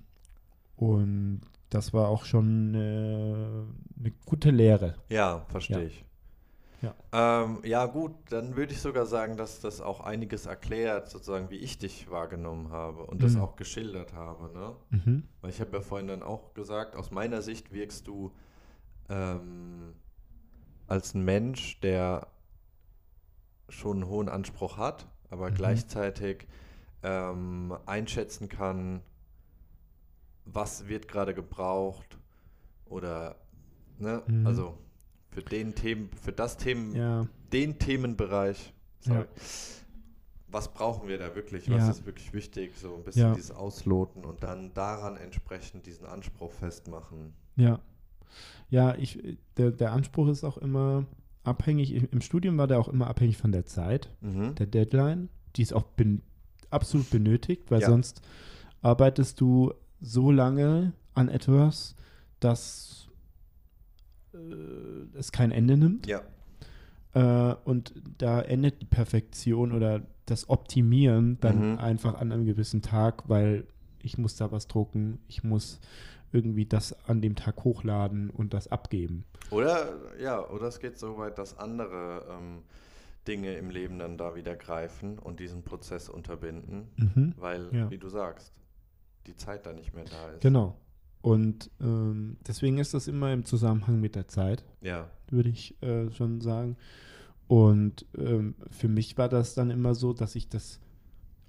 [0.76, 1.40] Und
[1.70, 4.94] das war auch schon äh, eine gute Lehre.
[5.08, 5.84] ja, verstehe Ja.
[5.86, 6.04] ich.
[6.82, 6.94] Ja.
[7.44, 11.56] Ähm, ja, gut, dann würde ich sogar sagen, dass das auch einiges erklärt, sozusagen, wie
[11.56, 13.40] ich dich wahrgenommen habe und das Mhm.
[13.40, 14.52] auch geschildert habe.
[14.52, 14.76] Ne?
[14.90, 15.22] Mhm.
[15.40, 18.32] Weil ich habe ja vorhin dann auch gesagt, aus meiner Sicht wirkst du
[19.08, 19.94] ähm,
[20.86, 22.28] als ein Mensch, der
[23.68, 25.54] schon einen hohen Anspruch hat, aber Mhm.
[25.54, 26.46] gleichzeitig
[27.02, 29.02] ähm, einschätzen kann,
[30.44, 32.18] was wird gerade gebraucht
[32.86, 33.36] oder
[33.98, 34.46] ne, Mhm.
[34.46, 34.78] also
[35.30, 39.26] für den Themen, für das Themen, Ja, den Themenbereich, sorry, Ja.
[40.48, 41.90] was brauchen wir da wirklich, was Ja.
[41.90, 47.34] ist wirklich wichtig, so ein bisschen dieses Ausloten und dann daran entsprechend diesen Anspruch festmachen.
[47.56, 47.78] ja.
[48.70, 51.06] Ja, ich, der, der Anspruch ist auch immer
[51.48, 54.54] abhängig, im Studium war der auch immer abhängig von der Zeit, Mhm.
[54.54, 56.22] der Deadline, die ist auch ben,
[56.70, 57.88] absolut benötigt, weil Ja.
[57.88, 58.22] sonst
[58.82, 61.96] arbeitest du so lange an etwas,
[62.40, 63.08] dass
[64.34, 64.38] äh,
[65.18, 66.06] es kein Ende nimmt.
[66.06, 66.22] Ja,
[67.14, 71.78] Äh, und da endet die Perfektion oder das Optimieren dann Mhm.
[71.78, 73.66] einfach an einem gewissen Tag, weil
[74.08, 75.80] ich muss da was drucken, ich muss
[76.32, 79.24] irgendwie das an dem Tag hochladen und das abgeben.
[79.50, 82.62] oder ja, oder es geht so weit, dass andere ähm,
[83.26, 87.34] Dinge im Leben dann da wieder greifen und diesen Prozess unterbinden, Mhm.
[87.36, 87.90] weil, Ja.
[87.90, 88.52] wie du sagst,
[89.26, 90.40] die Zeit da nicht mehr da ist.
[90.40, 90.76] Genau.
[91.20, 96.10] Und ähm, deswegen ist das immer im Zusammenhang mit der Zeit, Ja, würde ich äh,
[96.12, 96.76] schon sagen.
[97.46, 100.80] Und ähm, für mich war das dann immer so, dass ich das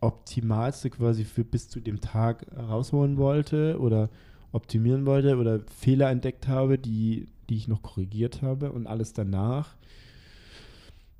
[0.02, 4.10] Optimalste quasi für bis zu dem Tag rausholen wollte oder
[4.52, 9.76] optimieren wollte oder Fehler entdeckt habe, die, die ich noch korrigiert habe und alles danach.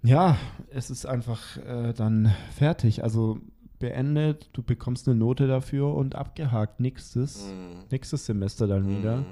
[0.02, 0.38] Ja,
[0.70, 3.04] es ist einfach äh, dann fertig.
[3.04, 3.40] Also
[3.80, 6.80] beendet, du bekommst eine Note dafür und abgehakt.
[6.80, 7.84] Nächstes, Mhm.
[7.92, 9.18] nächstes Semester dann wieder.
[9.18, 9.26] Mhm.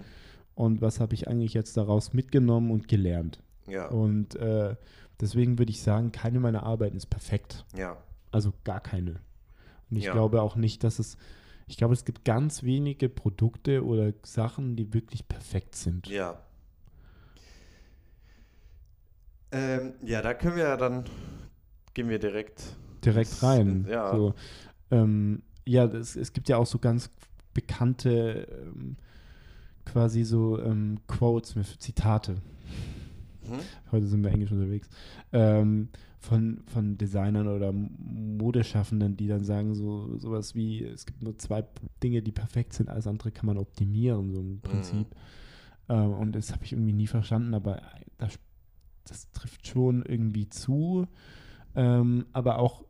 [0.55, 3.41] Und was habe ich eigentlich jetzt daraus mitgenommen und gelernt?
[3.67, 4.75] Ja, Und äh,
[5.21, 7.65] deswegen würde ich sagen, keine meiner Arbeiten ist perfekt.
[7.77, 7.97] ja,
[8.31, 9.15] Also gar keine.
[9.89, 10.13] Und ich Ja.
[10.13, 11.17] glaube auch nicht, dass es,
[11.67, 16.07] ich glaube, es gibt ganz wenige Produkte oder Sachen, die wirklich perfekt sind.
[16.07, 16.39] ja.
[19.51, 21.05] Ähm, ja, da können wir ja dann,
[21.93, 23.85] gehen wir direkt Direkt rein.
[23.89, 24.11] Ja.
[24.11, 24.33] So,
[24.91, 27.09] ähm, ja, es, es gibt ja auch so ganz
[27.53, 28.97] bekannte ähm,
[29.85, 32.41] quasi so ähm, Quotes, mit Zitate.
[33.43, 33.59] Mhm.
[33.93, 34.89] heute sind wir englisch unterwegs,
[35.31, 35.87] ähm,
[36.19, 41.63] von, von Designern oder Modeschaffenden, die dann sagen so sowas wie, es gibt nur zwei
[42.03, 45.07] Dinge, die perfekt sind, alles andere kann man optimieren, so im Prinzip.
[45.89, 47.81] Ähm, und das habe ich irgendwie nie verstanden, aber
[48.17, 48.39] das,
[49.05, 51.07] das trifft schon irgendwie zu.
[51.75, 52.83] Ähm, aber auch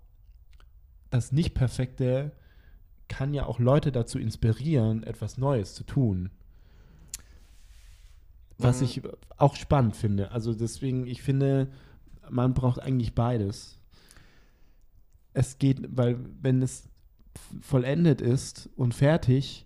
[1.09, 2.31] das Nicht-Perfekte
[3.09, 6.29] kann ja auch Leute dazu inspirieren, etwas Neues zu tun.
[8.57, 8.85] Was Mhm.
[8.85, 9.01] ich
[9.37, 10.31] auch spannend finde.
[10.31, 11.67] Also deswegen, ich finde,
[12.29, 13.79] man braucht eigentlich beides.
[15.33, 16.89] Es geht, weil wenn es
[17.61, 19.65] vollendet ist und fertig,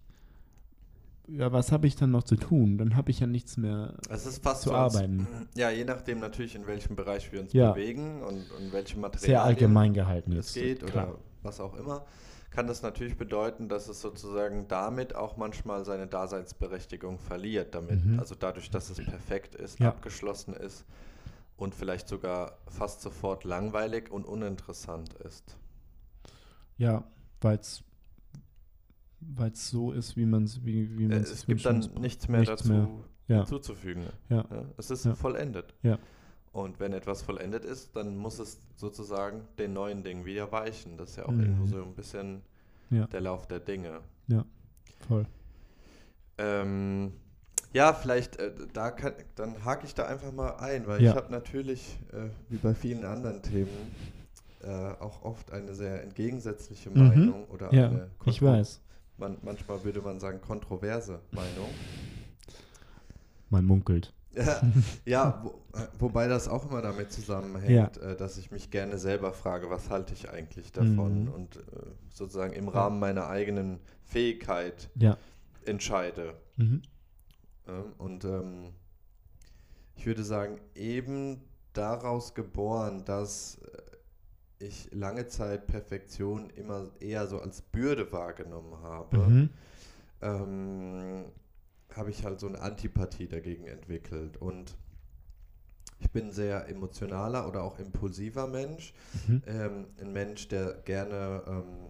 [1.27, 2.77] ja, was habe ich dann noch zu tun?
[2.77, 3.93] Dann habe ich ja nichts mehr.
[4.09, 5.25] Es ist fast zu als- arbeiten.
[5.55, 7.71] Ja, je nachdem natürlich, in welchem Bereich wir uns Ja.
[7.71, 11.09] bewegen und, und welche Materialien Sehr allgemein gehalten es geht klar.
[11.09, 12.05] oder was auch immer,
[12.49, 17.73] kann das natürlich bedeuten, dass es sozusagen damit auch manchmal seine Daseinsberechtigung verliert.
[17.75, 18.19] Damit, Mhm.
[18.19, 19.87] Also dadurch, dass es perfekt ist, Ja.
[19.87, 20.83] abgeschlossen ist
[21.61, 25.55] und vielleicht sogar fast sofort langweilig und uninteressant ist.
[26.77, 27.03] Ja,
[27.39, 27.83] weil es
[29.69, 32.63] so ist, wie man es wie, wie Äh, man es gibt dann nichts mehr Nichts
[32.63, 32.89] dazu mehr.
[33.27, 33.37] Ja.
[33.37, 34.07] hinzuzufügen.
[34.29, 34.43] Ja.
[34.49, 35.13] Ja, es ist Ja.
[35.13, 35.75] vollendet.
[35.83, 35.99] Ja.
[36.51, 40.97] Und wenn etwas vollendet ist, dann muss es sozusagen den neuen Dingen wieder weichen.
[40.97, 41.41] Das ist ja auch Mhm.
[41.41, 42.41] irgendwo so ein bisschen
[42.89, 43.05] Ja.
[43.05, 44.01] der Lauf der Dinge.
[45.07, 45.25] Voll.
[46.39, 47.13] Ähm,
[47.73, 51.11] ja, vielleicht, äh, da kann, dann hake ich da einfach mal ein, weil Ja.
[51.11, 53.69] ich habe natürlich, äh, wie bei vielen anderen Themen,
[54.63, 54.67] äh,
[54.99, 56.99] auch oft eine sehr entgegensätzliche Mhm.
[57.07, 58.81] Meinung oder Ja, eine ich kontro- weiß.
[59.17, 61.69] Man, manchmal würde man sagen kontroverse Meinung.
[63.49, 64.13] Man munkelt.
[64.33, 64.61] Ja,
[65.05, 69.33] ja wo, äh, wobei das auch immer damit zusammenhängt, äh, dass ich mich gerne selber
[69.33, 71.31] frage, was halte ich eigentlich davon Mhm.
[71.33, 71.61] und äh,
[72.09, 75.17] sozusagen im Rahmen meiner eigenen Fähigkeit Ja.
[75.65, 76.33] entscheide.
[76.55, 76.81] Mhm.
[77.97, 78.73] Und ähm,
[79.95, 81.41] ich würde sagen, eben
[81.73, 83.55] daraus geboren, dass
[84.59, 89.49] äh, ich lange Zeit Perfektion immer eher so als Bürde wahrgenommen habe, Mhm.
[90.21, 91.25] ähm,
[91.95, 94.37] habe ich halt so eine Antipathie dagegen entwickelt.
[94.37, 94.75] Und
[95.99, 98.93] ich bin ein sehr emotionaler oder auch impulsiver Mensch.
[99.27, 99.43] Mhm.
[99.45, 101.89] Ähm, ein Mensch, der gerne ähm,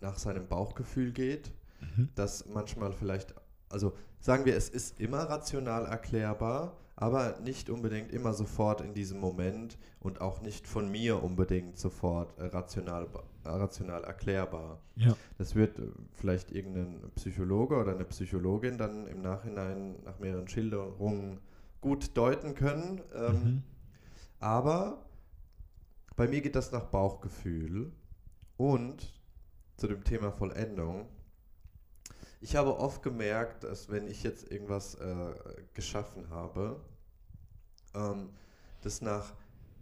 [0.00, 1.52] nach seinem Bauchgefühl geht.
[1.80, 2.08] Mhm.
[2.14, 3.34] Das manchmal vielleicht,
[3.68, 9.18] also sagen wir, es ist immer rational erklärbar, aber nicht unbedingt immer sofort in diesem
[9.20, 13.08] Moment und auch nicht von mir unbedingt sofort rational,
[13.44, 14.78] rational erklärbar.
[14.96, 15.14] Ja.
[15.36, 21.40] Das wird äh, vielleicht irgendein Psychologe oder eine Psychologin dann im Nachhinein nach mehreren Schilderungen
[21.80, 23.00] gut deuten können.
[23.14, 23.62] Ähm, Mhm.
[24.38, 25.04] aber
[26.14, 27.90] bei mir geht das nach Bauchgefühl
[28.56, 29.12] und
[29.76, 31.08] zu dem Thema Vollendung.
[32.42, 35.32] Ich habe oft gemerkt, dass wenn ich jetzt irgendwas äh,
[35.74, 36.80] geschaffen habe,
[37.94, 38.30] ähm,
[38.82, 39.32] das nach,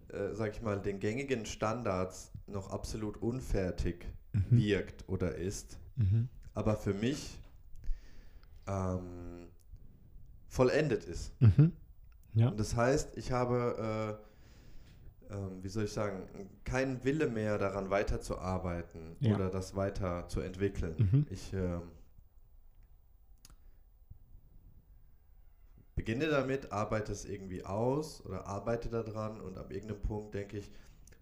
[0.08, 4.44] äh, sag ich mal, den gängigen Standards noch absolut unfertig Mhm.
[4.58, 6.28] wirkt oder ist, Mhm.
[6.54, 7.40] aber für mich
[8.68, 9.48] ähm,
[10.46, 11.32] vollendet ist.
[11.40, 11.72] Mhm.
[12.34, 12.48] Ja.
[12.50, 14.18] Und das heißt, ich habe,
[15.30, 16.28] äh, ähm, wie soll ich sagen,
[16.64, 19.34] keinen Wille mehr daran weiterzuarbeiten Ja.
[19.34, 20.94] oder das weiter zu entwickeln.
[21.10, 21.26] Mhm.
[21.30, 21.82] Ich ähm,
[26.00, 30.70] beginne damit, arbeite es irgendwie aus oder arbeite daran und ab irgendeinem Punkt denke ich,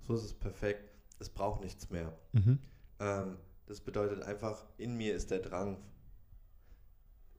[0.07, 0.88] so ist es perfekt,
[1.19, 2.17] es braucht nichts mehr.
[2.33, 2.61] Mhm.
[3.01, 5.79] Ähm, das bedeutet einfach, in mir ist der Drang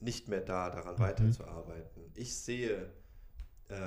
[0.02, 1.00] nicht mehr da, daran Mhm.
[1.00, 2.12] weiterzuarbeiten.
[2.14, 2.92] Ich sehe
[3.70, 3.78] äh,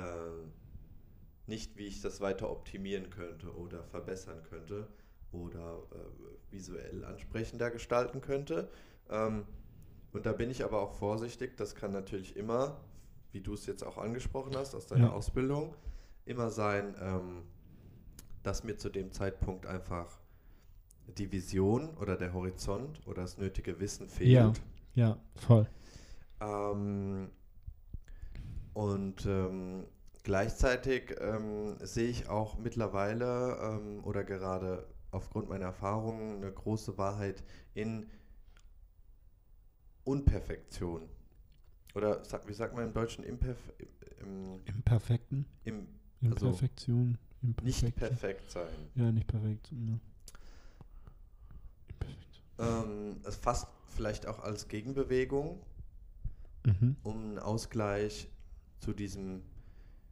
[1.45, 4.87] nicht, wie ich das weiter optimieren könnte oder verbessern könnte
[5.31, 8.71] oder äh, visuell ansprechender gestalten könnte.
[9.11, 9.45] Ähm,
[10.11, 12.81] und da bin ich aber auch vorsichtig, das kann natürlich immer,
[13.33, 15.11] wie du es jetzt auch angesprochen hast aus deiner Ja.
[15.11, 15.75] Ausbildung,
[16.25, 17.43] immer sein, ähm,
[18.43, 20.19] dass mir zu dem Zeitpunkt einfach
[21.17, 24.31] die Vision oder der Horizont oder das nötige Wissen fehlt.
[24.31, 24.53] Ja.
[24.95, 25.67] Ja, voll.
[26.39, 27.31] Ähm,
[28.73, 29.85] und ähm,
[30.23, 37.43] gleichzeitig ähm, sehe ich auch mittlerweile ähm, oder gerade aufgrund meiner Erfahrungen eine große Wahrheit
[37.73, 38.07] in
[40.03, 41.09] Unperfektion.
[41.95, 43.57] Oder sag, wie sagt man im Deutschen Imperf
[44.21, 45.45] im, Imperfekten.
[45.63, 45.87] im
[46.23, 47.17] Also, Imperfektion.
[47.61, 48.67] nicht perfekt sein.
[48.95, 49.71] Ja, nicht perfekt.
[49.71, 49.99] Ja.
[51.89, 52.41] Imperfekt.
[52.59, 55.59] Ähm, es fast vielleicht auch als Gegenbewegung
[56.65, 56.95] Mhm.
[57.03, 58.29] um einen Ausgleich
[58.79, 59.41] zu diesem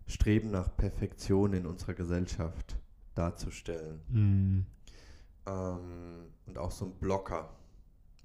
[0.06, 2.76] Streben nach Perfektion in unserer Gesellschaft
[3.16, 4.02] darzustellen.
[4.10, 4.66] Mhm.
[5.46, 7.56] Ähm, und auch so ein Blocker,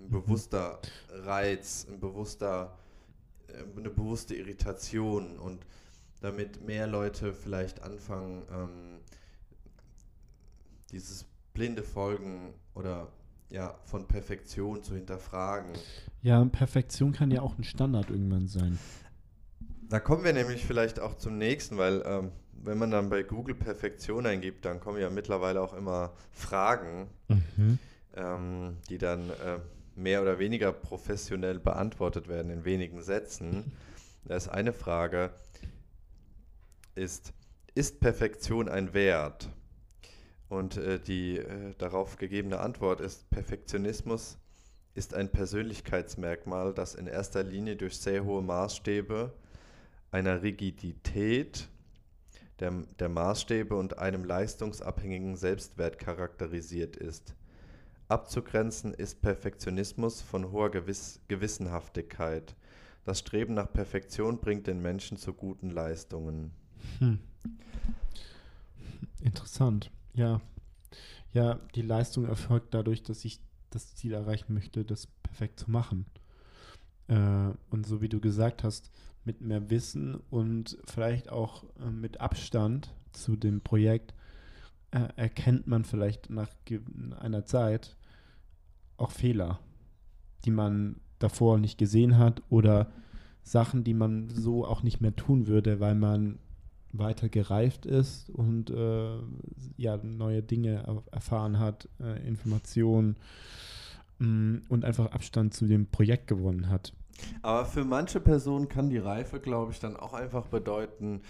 [0.00, 0.10] ein Mhm.
[0.10, 2.76] bewusster Reiz, ein bewusster,
[3.76, 5.64] eine bewusste Irritation und
[6.20, 9.00] damit mehr Leute vielleicht anfangen, ähm,
[10.90, 13.08] dieses blinde Folgen oder
[13.50, 15.72] ja, von Perfektion zu hinterfragen.
[16.22, 18.78] Ja, Perfektion kann ja auch ein Standard irgendwann sein.
[19.88, 23.54] Da kommen wir nämlich vielleicht auch zum nächsten, weil ähm, wenn man dann bei Google
[23.54, 27.78] Perfektion eingibt, dann kommen ja mittlerweile auch immer Fragen, Mhm.
[28.14, 29.58] ähm, die dann äh,
[29.96, 33.72] mehr oder weniger professionell beantwortet werden in wenigen Sätzen.
[34.24, 35.30] Da ist eine Frage,
[36.94, 37.32] ist,
[37.74, 39.50] ist Perfektion ein Wert?
[40.48, 44.38] Und äh, die äh, darauf gegebene Antwort ist, Perfektionismus
[44.94, 49.32] ist ein Persönlichkeitsmerkmal, das in erster Linie durch sehr hohe Maßstäbe,
[50.10, 51.68] einer Rigidität
[52.60, 57.34] der, der Maßstäbe und einem leistungsabhängigen Selbstwert charakterisiert ist.
[58.08, 62.54] Abzugrenzen ist Perfektionismus von hoher Gewiss Gewissenhaftigkeit.
[63.04, 66.52] Das Streben nach Perfektion bringt den Menschen zu guten Leistungen.
[66.98, 67.18] Hm.
[69.20, 69.90] Interessant.
[70.14, 70.40] Ja.
[71.32, 73.40] Ja, die Leistung erfolgt dadurch, dass ich
[73.70, 76.06] das Ziel erreichen möchte, das perfekt zu machen.
[77.08, 78.90] Äh, und so wie du gesagt hast,
[79.24, 84.14] mit mehr Wissen und vielleicht auch äh, mit Abstand zu dem Projekt
[84.92, 86.48] äh, erkennt man vielleicht nach
[87.20, 87.95] einer Zeit
[88.96, 89.60] auch Fehler,
[90.44, 92.90] die man davor nicht gesehen hat oder
[93.42, 96.38] Sachen, die man so auch nicht mehr tun würde, weil man
[96.92, 99.18] weiter gereift ist und äh,
[99.76, 103.16] ja neue Dinge erfahren hat, äh, Informationen
[104.18, 106.92] mh, mm, und einfach Abstand zu dem Projekt gewonnen hat.
[107.42, 111.22] Aber für manche Personen kann die Reife, glaube ich, dann auch einfach bedeuten,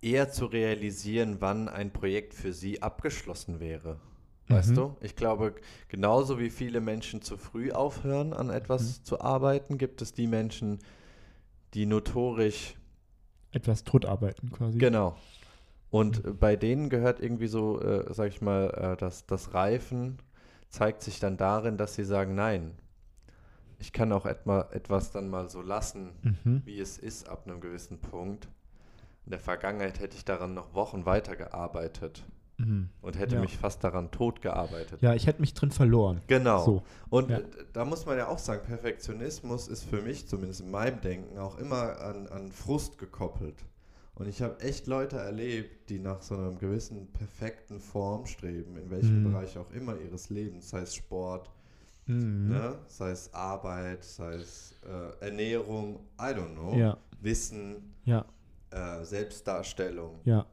[0.00, 4.00] eher zu realisieren, wann ein Projekt für sie abgeschlossen wäre.
[4.50, 4.74] Weißt mhm.
[4.74, 4.96] du?
[5.00, 5.54] Ich glaube,
[5.88, 9.04] genauso wie viele Menschen zu früh aufhören, an etwas mhm.
[9.04, 10.80] zu arbeiten, gibt es die Menschen,
[11.74, 12.74] die notorisch
[13.52, 14.78] etwas tot arbeiten quasi.
[14.78, 15.16] Genau.
[15.90, 16.38] Und mhm.
[16.38, 20.18] bei denen gehört irgendwie so, äh, sag ich mal, äh, das, das Reifen
[20.68, 22.72] zeigt sich dann darin, dass sie sagen, nein,
[23.78, 26.62] ich kann auch etwa, etwas dann mal so lassen, mhm.
[26.64, 28.48] wie es ist ab einem gewissen Punkt.
[29.24, 32.24] In der Vergangenheit hätte ich daran noch Wochen weitergearbeitet
[32.60, 32.88] mhm.
[33.02, 33.40] und hätte ja.
[33.40, 35.02] mich fast daran tot gearbeitet.
[35.02, 36.20] Ja, ich hätte mich drin verloren.
[36.26, 36.64] Genau.
[36.64, 36.82] So.
[37.08, 37.40] Und ja.
[37.72, 41.58] da muss man ja auch sagen, Perfektionismus ist für mich, zumindest in meinem Denken, auch
[41.58, 43.56] immer an, an Frust gekoppelt.
[44.14, 48.90] Und ich habe echt Leute erlebt, die nach so einer gewissen perfekten Form streben, in
[48.90, 49.32] welchem mhm.
[49.32, 51.50] Bereich auch immer ihres Lebens, sei es Sport,
[52.10, 52.48] Mhm.
[52.48, 52.78] Ne?
[52.86, 56.74] Sei es Arbeit, sei es äh, Ernährung, I don't know.
[56.74, 56.96] Ja.
[57.20, 58.24] Wissen, ja.
[58.70, 60.20] Äh, Selbstdarstellung.
[60.24, 60.46] Ja.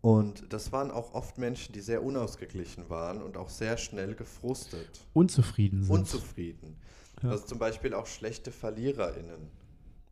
[0.00, 5.06] Und das waren auch oft Menschen, die sehr unausgeglichen waren und auch sehr schnell gefrustet.
[5.12, 5.92] Unzufrieden sind.
[5.92, 6.76] Unzufrieden.
[7.22, 7.30] Ja.
[7.30, 9.50] Also zum Beispiel auch schlechte VerliererInnen.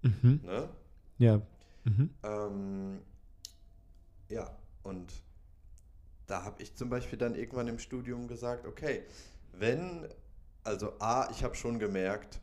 [0.02, 0.40] Mhm.
[0.42, 0.68] Ne?
[1.18, 1.42] Ja.
[1.84, 2.10] Mhm.
[2.22, 2.98] Ähm,
[4.28, 5.12] ja, und
[6.26, 9.04] da habe ich zum Beispiel dann irgendwann im Studium gesagt, okay,
[9.52, 10.08] wenn
[10.64, 12.40] also A, ich habe schon gemerkt,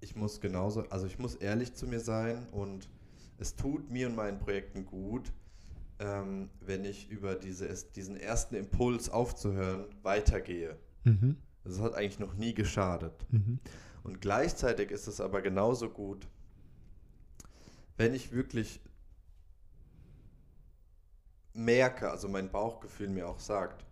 [0.00, 2.90] ich muss genauso, also ich muss ehrlich zu mir sein und
[3.42, 5.32] es tut mir und meinen Projekten gut,
[5.98, 10.78] ähm, wenn ich über diese, diesen ersten Impuls aufzuhören weitergehe.
[11.02, 11.36] Mhm.
[11.64, 13.26] Das hat eigentlich noch nie geschadet.
[13.30, 13.58] Mhm.
[14.04, 16.28] Und gleichzeitig ist es aber genauso gut,
[17.96, 18.80] wenn ich wirklich
[21.52, 23.84] merke, also mein Bauchgefühl mir auch sagt,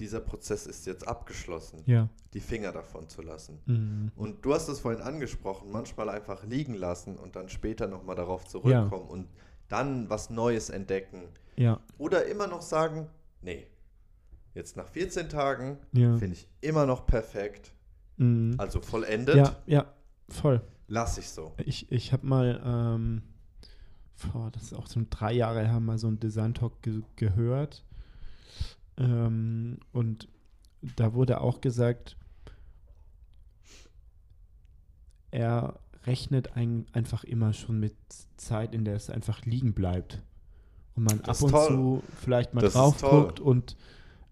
[0.00, 2.08] dieser Prozess ist jetzt abgeschlossen, ja.
[2.32, 3.58] die Finger davon zu lassen.
[3.66, 4.10] Mhm.
[4.16, 8.46] Und du hast es vorhin angesprochen, manchmal einfach liegen lassen und dann später nochmal darauf
[8.46, 9.12] zurückkommen ja.
[9.12, 9.28] und
[9.68, 11.28] dann was Neues entdecken.
[11.56, 11.80] Ja.
[11.98, 13.08] Oder immer noch sagen,
[13.42, 13.66] nee,
[14.54, 17.72] jetzt nach 14 Tagen finde ich immer noch perfekt.
[18.16, 18.54] Mhm.
[18.58, 19.36] Also vollendet.
[19.36, 19.86] Ja, ja,
[20.28, 20.62] voll.
[20.88, 21.52] Lass ich so.
[21.64, 23.22] Ich, ich habe mal, ähm,
[24.14, 27.84] vor, das ist auch so drei Jahre her, mal so einen Design-Talk ge gehört
[28.98, 30.28] ähm, und
[30.96, 32.16] da wurde auch gesagt,
[35.30, 37.94] er rechnet ein, einfach immer schon mit
[38.36, 40.22] Zeit, in der es einfach liegen bleibt.
[40.96, 41.68] Und man ab und toll.
[41.68, 43.76] zu vielleicht mal das drauf guckt und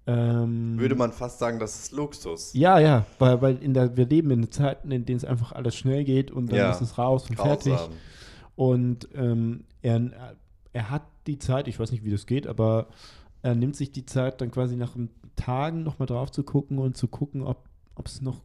[0.07, 2.55] ähm, würde man fast sagen, das ist Luxus.
[2.55, 5.77] Ja, ja, weil, weil in der, wir leben in Zeiten, in denen es einfach alles
[5.77, 6.71] schnell geht und dann ja.
[6.71, 7.61] ist es raus und Grausam.
[7.61, 7.97] fertig.
[8.57, 10.37] Und ähm, er,
[10.73, 12.89] er hat die Zeit, ich weiß nicht, wie das geht, aber
[13.49, 14.95] er nimmt sich die Zeit, dann quasi nach
[15.37, 17.67] Tagen nochmal drauf zu gucken und zu gucken, ob
[18.05, 18.43] es noch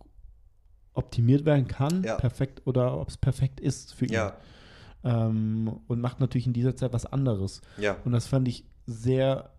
[0.93, 2.15] optimiert werden kann, ja.
[2.15, 4.13] perfekt oder ob es perfekt ist für ihn.
[4.13, 4.37] Ja.
[5.03, 7.61] Ähm, und macht natürlich in dieser Zeit was anderes.
[7.77, 7.97] Ja.
[8.05, 9.51] Und das fand ich sehr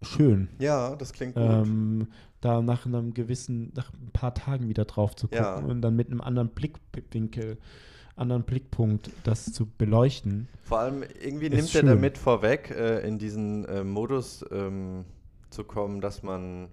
[0.00, 0.48] schön.
[0.58, 1.44] Ja, das klingt gut.
[1.44, 2.08] Ähm,
[2.40, 5.56] da nach einem gewissen, nach ein paar Tagen wieder drauf zu gucken ja.
[5.56, 7.58] und dann mit einem anderen Blickwinkel
[8.18, 10.48] anderen Blickpunkt, das zu beleuchten.
[10.62, 15.04] Vor allem irgendwie nimmt er damit vorweg, äh, in diesen äh, Modus ähm,
[15.50, 16.68] zu kommen, dass man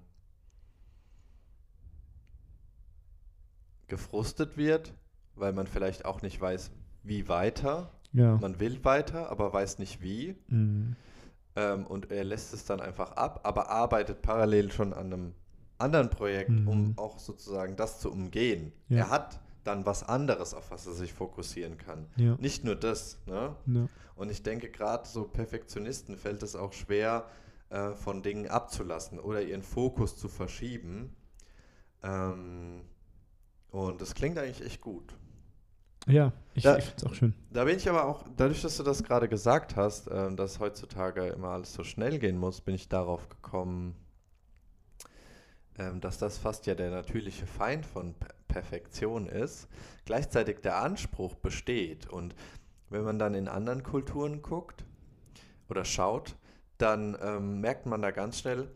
[3.87, 4.93] gefrustet wird,
[5.35, 6.71] weil man vielleicht auch nicht weiß,
[7.03, 7.91] wie weiter.
[8.13, 8.37] Ja.
[8.37, 10.35] Man will weiter, aber weiß nicht wie.
[10.47, 10.95] Mhm.
[11.55, 15.33] Ähm, und er lässt es dann einfach ab, aber arbeitet parallel schon an einem
[15.77, 16.67] anderen Projekt, mhm.
[16.67, 18.71] um auch sozusagen das zu umgehen.
[18.89, 18.97] Ja.
[18.97, 22.07] Er hat dann was anderes, auf was er sich fokussieren kann.
[22.15, 22.35] Ja.
[22.39, 23.19] Nicht nur das.
[23.25, 23.55] Ne?
[23.65, 23.87] Ja.
[24.15, 27.27] Und ich denke, gerade so Perfektionisten fällt es auch schwer,
[27.69, 31.15] äh, von Dingen abzulassen oder ihren Fokus zu verschieben.
[32.03, 32.81] Ähm,
[33.71, 35.15] und das klingt eigentlich echt gut.
[36.07, 37.33] Ja, ich, ich finde es auch schön.
[37.51, 41.25] Da bin ich aber auch, dadurch, dass du das gerade gesagt hast, äh, dass heutzutage
[41.27, 43.95] immer alles so schnell gehen muss, bin ich darauf gekommen,
[45.77, 48.13] ähm, dass das fast ja der natürliche Feind von
[48.55, 49.67] Perfektion ist,
[50.05, 52.07] gleichzeitig der Anspruch besteht.
[52.07, 52.35] Und
[52.89, 54.85] wenn man dann in anderen Kulturen guckt
[55.67, 56.37] oder schaut,
[56.77, 58.71] dann ähm, merkt man da ganz schnell,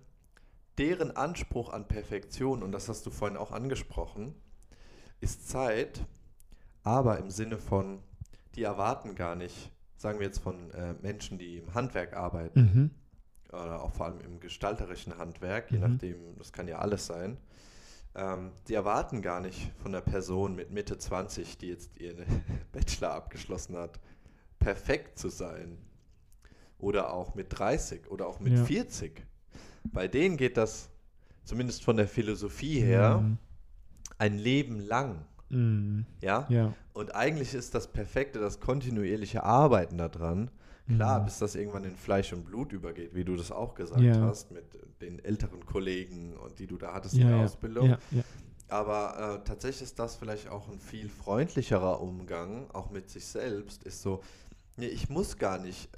[0.77, 4.35] deren Anspruch an Perfektion, und das hast du vorhin auch angesprochen,
[5.21, 6.05] ist Zeit,
[6.83, 7.99] aber im Sinne von,
[8.55, 12.91] die erwarten gar nicht, sagen wir jetzt von äh, Menschen, die im Handwerk arbeiten, Mhm.
[13.53, 15.83] oder auch vor allem im gestalterischen Handwerk, je Mhm.
[15.89, 17.37] nachdem, das kann ja alles sein,
[18.15, 22.25] ähm, die erwarten gar nicht von der Person mit Mitte 20, die jetzt ihren
[22.71, 23.99] Bachelor abgeschlossen hat,
[24.59, 25.77] perfekt zu sein.
[26.77, 28.63] Oder auch mit 30 oder auch mit Ja.
[28.65, 29.25] 40.
[29.83, 30.89] Bei denen geht das,
[31.43, 33.37] zumindest von der Philosophie her, Mhm.
[34.17, 35.25] ein Leben lang.
[35.49, 36.05] Mhm.
[36.21, 36.45] Ja?
[36.49, 36.73] Ja.
[36.93, 40.51] Und eigentlich ist das Perfekte, das kontinuierliche Arbeiten daran.
[40.95, 41.25] Klar, Mhm.
[41.25, 44.21] bis das irgendwann in Fleisch und Blut übergeht, wie du das auch gesagt Ja.
[44.21, 44.65] hast, mit
[45.01, 47.43] den älteren Kollegen und die du da hattest Ja, in der ja.
[47.43, 47.97] Ausbildung.
[48.67, 53.83] Aber äh, tatsächlich ist das vielleicht auch ein viel freundlicherer Umgang, auch mit sich selbst,
[53.83, 54.21] ist so,
[54.77, 55.89] nee, ich muss gar nicht,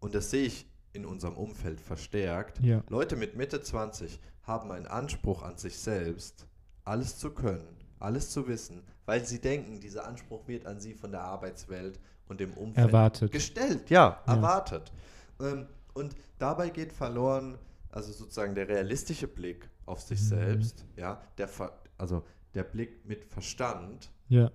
[0.00, 2.60] und das sehe ich in unserem Umfeld verstärkt.
[2.88, 6.46] Leute mit Mitte 20 haben einen Anspruch an sich selbst,
[6.84, 11.12] alles zu können, alles zu wissen, weil sie denken, dieser Anspruch wird an sie von
[11.12, 13.32] der Arbeitswelt und dem Umfeld Erwartet.
[13.32, 14.34] gestellt, ja, Ja.
[14.34, 14.92] erwartet.
[15.40, 17.58] Ähm, und dabei geht verloren,
[17.90, 20.24] also sozusagen der realistische Blick auf sich Mhm.
[20.26, 22.22] selbst, ja, der Ver also
[22.54, 24.10] der Blick mit Verstand.
[24.28, 24.50] Ja.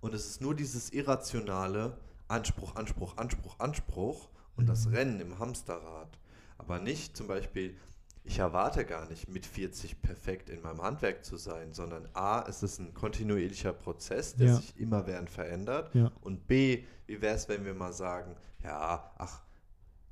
[0.00, 1.96] Und es ist nur dieses irrationale
[2.28, 4.94] Anspruch, Anspruch, Anspruch, Anspruch und das Mhm.
[4.94, 6.18] Rennen im Hamsterrad.
[6.58, 7.76] Aber nicht zum Beispiel,
[8.24, 12.62] ich erwarte gar nicht mit 40 perfekt in meinem Handwerk zu sein, sondern A, es
[12.62, 14.54] ist ein kontinuierlicher Prozess, der Ja.
[14.56, 15.92] sich immerwährend verändert.
[15.94, 16.12] Ja.
[16.20, 19.40] Und B, wie wäre es, wenn wir mal sagen, ja, ach,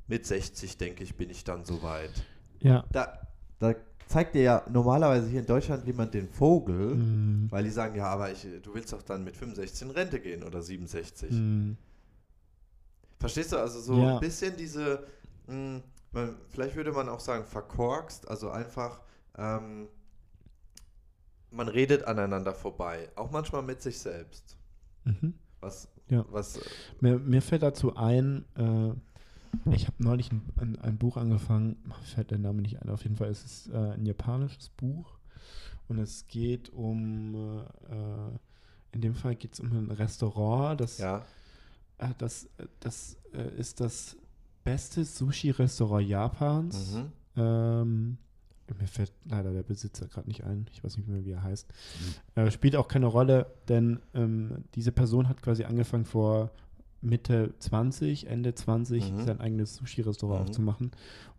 [0.08, 2.10] mit 60 denke ich, bin ich dann soweit.
[2.58, 2.84] Ja.
[2.90, 3.16] Da,
[3.60, 3.74] da
[4.08, 7.46] zeigt dir ja normalerweise hier in Deutschland jemand den Vogel, Mhm.
[7.48, 10.42] weil die sagen, ja, aber ich, du willst doch dann mit 65 in Rente gehen
[10.42, 11.30] oder 67.
[11.30, 11.76] Mhm.
[13.20, 13.58] Verstehst du?
[13.58, 14.14] Also so Ja.
[14.14, 15.04] ein bisschen diese,
[15.46, 15.80] mh,
[16.12, 19.00] man, vielleicht würde man auch sagen, verkorkst, also einfach,
[19.36, 19.88] ähm,
[21.50, 24.56] man redet aneinander vorbei, auch manchmal mit sich selbst.
[25.04, 25.34] Mhm.
[25.60, 26.24] Was, Ja.
[26.30, 26.60] was, äh,
[27.00, 28.92] Mir, mir fällt dazu ein, äh,
[29.74, 31.76] ich habe neulich ein, ein, ein Buch angefangen,
[32.14, 35.18] fällt der Name nicht ein, auf jeden Fall ist es äh, ein japanisches Buch
[35.88, 38.38] und es geht um, äh,
[38.92, 41.24] in dem Fall geht es um ein Restaurant, das, ja,
[41.98, 42.48] äh, das,
[42.78, 44.16] das äh, ist das
[44.64, 46.94] beste Sushi-Restaurant Japans.
[46.94, 47.12] mhm.
[47.36, 48.18] Ähm,
[48.78, 50.66] mir fällt leider der Besitzer gerade nicht ein.
[50.72, 51.66] Ich weiß nicht mehr, wie er heißt.
[52.36, 56.50] Äh, spielt auch keine Rolle, denn ähm, diese Person hat quasi angefangen vor
[57.02, 59.24] Mitte 20, Ende 20 Mhm.
[59.24, 60.48] sein eigenes Sushi-Restaurant Mhm.
[60.48, 60.90] aufzumachen.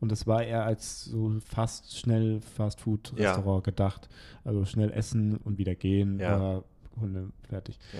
[0.01, 4.09] Und das war eher als so fast schnell Fast-Food-Restaurant gedacht.
[4.43, 6.39] Also schnell essen und wieder gehen, Ja.
[6.39, 6.63] war
[6.99, 7.79] Hunde fertig.
[7.93, 7.99] ja.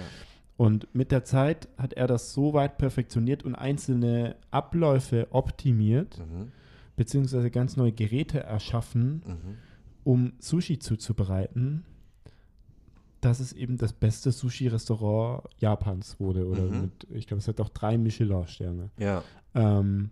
[0.61, 6.51] Und mit der Zeit hat er das so weit perfektioniert und einzelne Abläufe optimiert, Mhm.
[6.95, 9.57] beziehungsweise ganz neue Geräte erschaffen, Mhm.
[10.03, 11.83] um Sushi zuzubereiten,
[13.21, 16.45] dass es eben das beste Sushi-Restaurant Japans wurde.
[16.47, 16.81] Oder Mhm.
[16.81, 18.91] mit, ich glaube, es hat auch drei Michelin-Sterne.
[18.99, 19.23] Ja.
[19.55, 20.11] Ähm,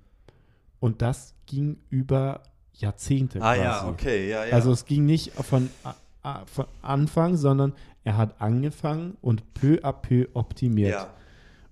[0.79, 2.41] und das ging über
[2.73, 3.61] Jahrzehnte Ah quasi.
[3.61, 4.53] ja, okay, ja, ja.
[4.53, 7.73] Also es ging nicht von, a- a- von Anfang, sondern
[8.03, 10.91] er hat angefangen und peu à peu optimiert.
[10.91, 11.13] ja.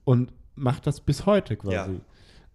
[0.05, 1.99] Und macht das bis heute quasi.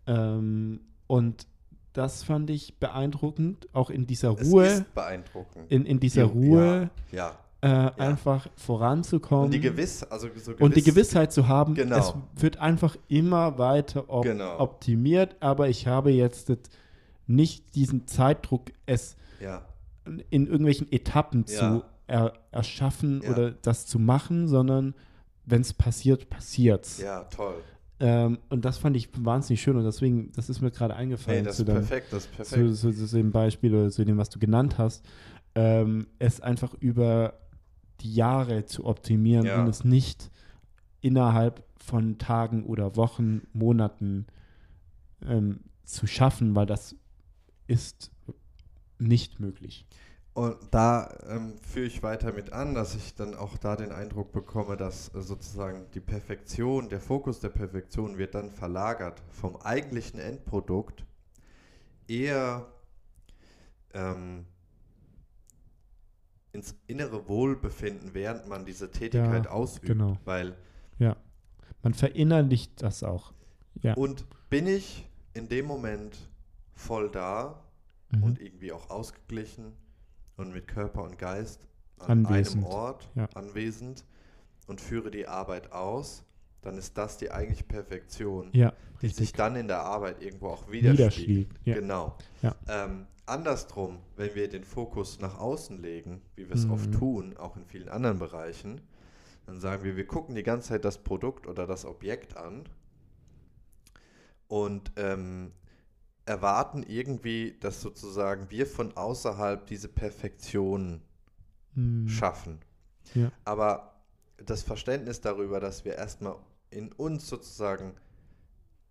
[0.07, 1.47] Ähm, und
[1.93, 5.71] das fand ich beeindruckend, auch in dieser Es Ruhe, ist beeindruckend.
[5.71, 7.37] in, in dieser Die- Ruhe Ja.
[7.61, 7.69] äh,
[8.01, 9.45] einfach voranzukommen.
[9.47, 11.99] Und die Gewiss, also so und die gewiss- Gewissheit zu haben, Genau.
[11.99, 14.59] es wird einfach immer weiter op Genau.
[14.59, 16.51] optimiert, aber ich habe jetzt
[17.27, 19.63] nicht diesen Zeitdruck, es Ja,
[20.31, 21.59] in irgendwelchen Etappen Ja.
[21.59, 23.31] zu er erschaffen Ja.
[23.31, 24.95] oder das zu machen, sondern
[25.47, 27.01] wenn es passiert, passiert's.
[27.01, 27.55] ja, toll.
[28.01, 31.45] Ähm, und das fand ich wahnsinnig schön und deswegen, das ist mir gerade Hey, eingefallen
[31.45, 32.77] das zu, ist dem, perfekt, das ist zu, perfekt.
[32.77, 35.05] zu, zu dem Beispiel oder zu dem, was du genannt hast,
[35.55, 37.35] ähm, es einfach über
[38.01, 39.61] die Jahre zu optimieren Ja.
[39.63, 40.31] und es nicht
[41.01, 44.27] innerhalb von Tagen oder Wochen, Monaten
[45.27, 46.97] ähm, zu schaffen, weil das
[47.69, 48.11] ist
[48.99, 49.87] nicht möglich.
[50.35, 54.33] Und da ähm, führe ich weiter mit an, dass ich dann auch da den Eindruck
[54.33, 60.19] bekomme, dass äh, sozusagen die Perfektion, der Fokus der Perfektion wird dann verlagert vom eigentlichen
[60.19, 61.05] Endprodukt
[62.09, 62.67] eher
[63.93, 64.47] ähm,
[66.53, 69.87] ins innere Wohlbefinden, während man diese Tätigkeit Ja, ausübt.
[69.87, 70.17] genau.
[70.25, 70.57] Weil
[71.85, 73.33] Man verinnerlicht das auch.
[73.83, 73.95] Ja.
[73.95, 76.17] und bin ich in dem Moment
[76.75, 77.61] voll da
[78.13, 78.23] Mhm.
[78.23, 79.73] und irgendwie auch ausgeglichen
[80.37, 81.67] und mit Körper und Geist
[81.99, 83.29] an Anwesend, einem Ort ja.
[83.35, 84.05] anwesend
[84.67, 86.25] und führe die Arbeit aus,
[86.63, 90.71] dann ist das die eigentliche Perfektion, Ja, die sich dann in der Arbeit irgendwo auch
[90.71, 91.49] widerspiegelt.
[91.65, 91.75] Ja.
[91.75, 92.17] Genau.
[92.69, 96.73] Ähm, andersrum, wenn wir den Fokus nach außen legen, wie wir es Mhm.
[96.73, 98.81] oft tun, auch in vielen anderen Bereichen,
[99.47, 102.65] dann sagen wir, wir gucken die ganze Zeit das Produkt oder das Objekt an
[104.49, 105.53] und ähm,
[106.25, 111.03] erwarten irgendwie, dass sozusagen wir von außerhalb diese Perfektion
[111.75, 112.07] Mhm.
[112.09, 112.59] schaffen.
[113.15, 113.33] Ja.
[113.45, 113.95] Aber
[114.37, 116.37] das Verständnis darüber, dass wir erstmal
[116.71, 117.95] in uns sozusagen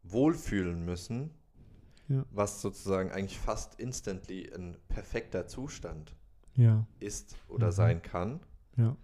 [0.03, 1.32] wohlfühlen müssen,
[2.07, 2.25] Ja.
[2.32, 6.15] was sozusagen eigentlich fast instantly ein perfekter Zustand
[6.55, 7.71] Ja, ist oder Mhm.
[7.71, 8.39] sein kann.
[8.77, 8.95] ja.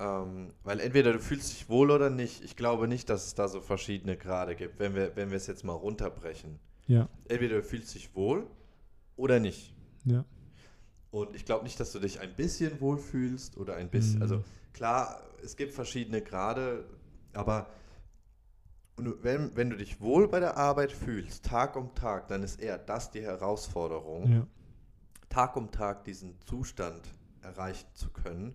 [0.00, 2.44] Ähm, weil entweder du fühlst dich wohl oder nicht.
[2.44, 5.48] Ich glaube nicht, dass es da so verschiedene Grade gibt, wenn wir, wenn wir es
[5.48, 6.60] jetzt mal runterbrechen.
[6.88, 8.46] Ja, Entweder du fühlst dich wohl
[9.16, 9.74] oder nicht.
[10.04, 10.24] ja.
[11.10, 14.16] Und ich glaube nicht, dass du dich ein bisschen wohlfühlst oder ein bisschen.
[14.16, 14.22] Mhm.
[14.22, 16.84] Also klar, es gibt verschiedene Grade,
[17.32, 17.70] aber
[18.96, 22.76] wenn, wenn du dich wohl bei der Arbeit fühlst, Tag um Tag, dann ist eher
[22.78, 24.46] das die Herausforderung, ja.
[25.28, 27.00] Tag um Tag diesen Zustand
[27.42, 28.54] erreichen zu können.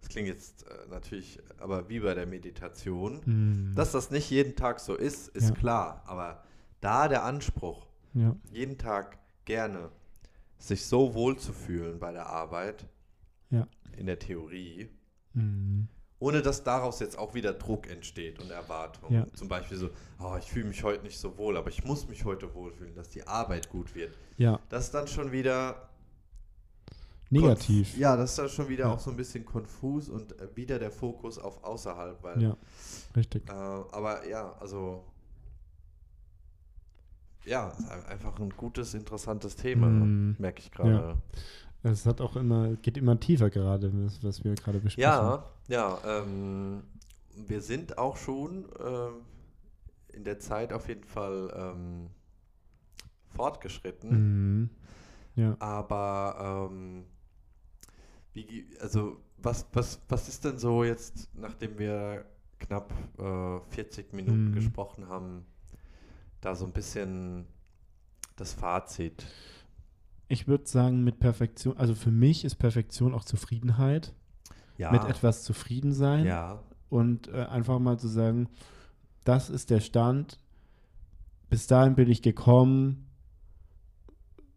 [0.00, 3.20] Das klingt jetzt äh, natürlich, aber wie bei der Meditation.
[3.24, 3.74] Mhm.
[3.74, 5.54] Dass das nicht jeden Tag so ist, ist Ja.
[5.54, 6.02] klar.
[6.06, 6.42] Aber
[6.80, 8.34] da der Anspruch, ja.
[8.50, 9.90] jeden Tag gerne
[10.58, 12.86] sich so wohl zu fühlen bei der Arbeit,
[13.50, 13.66] Ja.
[13.96, 14.90] in der Theorie,
[15.32, 15.88] Mhm.
[16.18, 19.14] ohne dass daraus jetzt auch wieder Druck entsteht und Erwartungen.
[19.14, 19.26] Ja.
[19.34, 22.24] Zum Beispiel so, oh, ich fühle mich heute nicht so wohl, aber ich muss mich
[22.24, 24.16] heute wohlfühlen, dass die Arbeit gut wird.
[24.36, 25.88] Ja, Das ist dann schon wieder
[27.30, 27.96] negativ.
[27.96, 28.92] Ja, das ist dann schon wieder Ja.
[28.92, 32.56] auch so ein bisschen konfus und äh, wieder der Fokus auf außerhalb, weil Ja,
[33.16, 33.48] richtig.
[33.48, 35.04] Äh, aber ja, also
[37.44, 40.36] ja, ist ein- einfach ein gutes, interessantes Thema, Mm.
[40.38, 41.16] merke ich gerade.
[41.82, 43.90] Es hat auch immer, geht immer tiefer gerade,
[44.22, 45.10] was, wir gerade besprechen.
[45.10, 46.82] Ja, ja, ähm,
[47.34, 49.12] wir sind auch schon ähm,
[50.12, 52.10] in der Zeit auf jeden Fall ähm,
[53.30, 54.10] fortgeschritten,
[54.62, 54.70] Mhm.
[55.36, 55.56] Ja.
[55.58, 57.04] aber ähm,
[58.32, 62.24] wie, also was, was, was ist denn so jetzt, nachdem wir
[62.58, 64.54] knapp äh, 40 Minuten Mhm.
[64.54, 65.46] gesprochen haben,
[66.40, 67.46] da so ein bisschen
[68.36, 69.26] das Fazit?
[70.28, 74.14] Ich würde sagen, mit Perfektion, also für mich ist Perfektion auch Zufriedenheit,
[74.78, 78.48] Ja, mit etwas zufrieden sein ja, und äh, einfach mal zu sagen,
[79.24, 80.38] das ist der Stand,
[81.50, 83.06] bis dahin bin ich gekommen,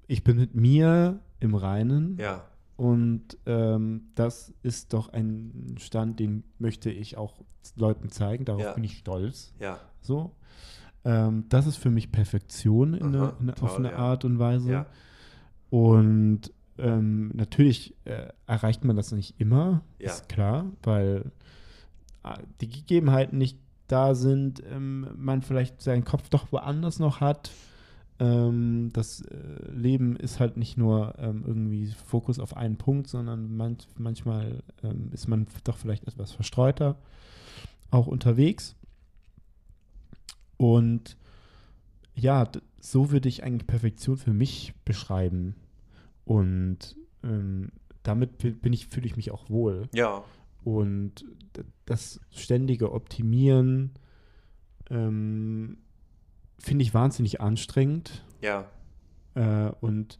[0.07, 2.17] ich bin mit mir im Reinen.
[2.17, 7.41] Ja, und ähm, das ist doch ein Stand, den möchte ich auch
[7.75, 8.73] Leuten zeigen, darauf Ja.
[8.73, 9.53] bin ich stolz.
[9.59, 10.35] ja, So.
[11.05, 13.97] Ähm, das ist für mich Perfektion in Aha, ne, in ne, auf toll, eine ja.
[13.97, 14.71] Art und Weise.
[14.71, 14.85] ja,
[15.69, 20.11] Und ähm, natürlich äh, erreicht man das nicht immer, Ja.
[20.11, 21.31] ist klar, weil
[22.23, 27.51] äh, die Gegebenheiten nicht da sind, ähm, man vielleicht seinen Kopf doch woanders noch hat.
[28.19, 29.35] Ähm, das äh,
[29.71, 35.09] Leben ist halt nicht nur ähm, irgendwie Fokus auf einen Punkt, sondern manch, manchmal ähm,
[35.11, 36.95] ist man doch vielleicht etwas verstreuter,
[37.91, 38.75] auch unterwegs.
[40.63, 41.17] Und
[42.15, 42.49] ja,
[42.79, 45.55] so würde ich eigentlich Perfektion für mich beschreiben.
[46.23, 49.89] Und ähm, damit bi- bin ich, fühle ich mich auch wohl.
[49.93, 50.23] ja,
[50.63, 51.25] Und
[51.85, 53.91] das ständige Optimieren
[54.89, 55.79] ähm,
[56.59, 58.23] finde ich wahnsinnig anstrengend.
[58.39, 58.65] ja,
[59.35, 60.17] Äh, und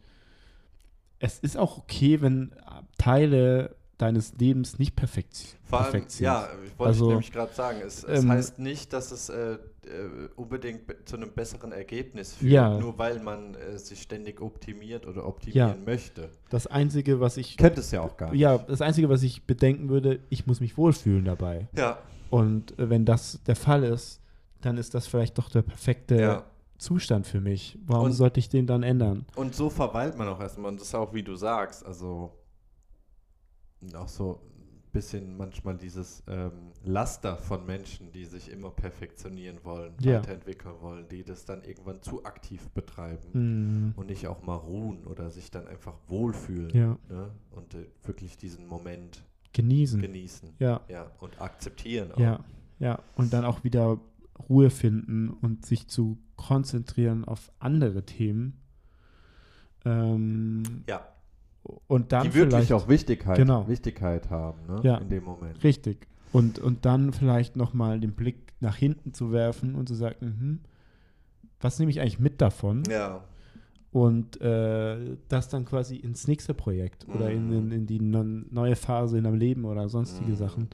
[1.20, 6.24] es ist auch okay, wenn äh, Teile deines Lebens nicht perfekt, Vor allem, perfekt sind.
[6.24, 9.58] ja, ich wollte Also, nämlich gerade sagen, es, es ähm, heißt nicht, dass es äh,
[9.86, 12.78] äh, unbedingt be- zu einem besseren Ergebnis führt, Ja.
[12.78, 16.30] nur weil man äh, sich ständig optimiert oder optimieren möchte.
[16.50, 18.40] Das Einzige, was ich Könnte es ja auch gar nicht.
[18.40, 21.68] ja, das Einzige, was ich bedenken würde, ich muss mich wohlfühlen dabei.
[21.76, 21.98] Ja,
[22.30, 24.20] Und äh, wenn das der Fall ist,
[24.60, 26.44] dann ist das vielleicht doch der perfekte ja.
[26.78, 27.78] Zustand für mich.
[27.86, 29.26] Warum Und- sollte ich den dann ändern?
[29.36, 30.70] Und so verweilt man auch erstmal.
[30.72, 32.32] Und das ist auch, wie du sagst, also
[33.94, 34.40] auch so
[34.94, 40.20] bisschen manchmal dieses ähm, Laster von Menschen, die sich immer perfektionieren wollen, Ja.
[40.20, 45.04] weiterentwickeln wollen, die das dann irgendwann zu aktiv betreiben Hm, und nicht auch mal ruhen
[45.06, 47.30] oder sich dann einfach wohlfühlen ja, ne?
[47.50, 49.22] und äh, wirklich diesen Moment
[49.52, 50.00] genießen.
[50.00, 50.54] genießen.
[50.58, 52.18] ja, Ja, und akzeptieren auch.
[52.18, 52.40] ja,
[52.78, 52.98] ja.
[53.16, 54.00] Und dann auch wieder
[54.48, 58.60] Ruhe finden und sich zu konzentrieren auf andere Themen.
[59.84, 61.06] Ähm, Ja,
[61.86, 63.66] und dann die wirklich vielleicht, auch Wichtigkeit, Genau.
[63.68, 64.80] Wichtigkeit haben ne?
[64.82, 64.98] Ja.
[64.98, 65.62] in dem Moment.
[65.64, 66.06] Richtig.
[66.32, 70.60] Und, und dann vielleicht nochmal den Blick nach hinten zu werfen und zu sagen, hm,
[71.60, 72.82] was nehme ich eigentlich mit davon?
[72.90, 73.22] Ja,
[73.92, 77.52] Und äh, das dann quasi ins nächste Projekt oder in, Mhm.
[77.56, 80.36] in, in die neue Phase in deinem Leben oder sonstige Mhm.
[80.36, 80.68] Sachen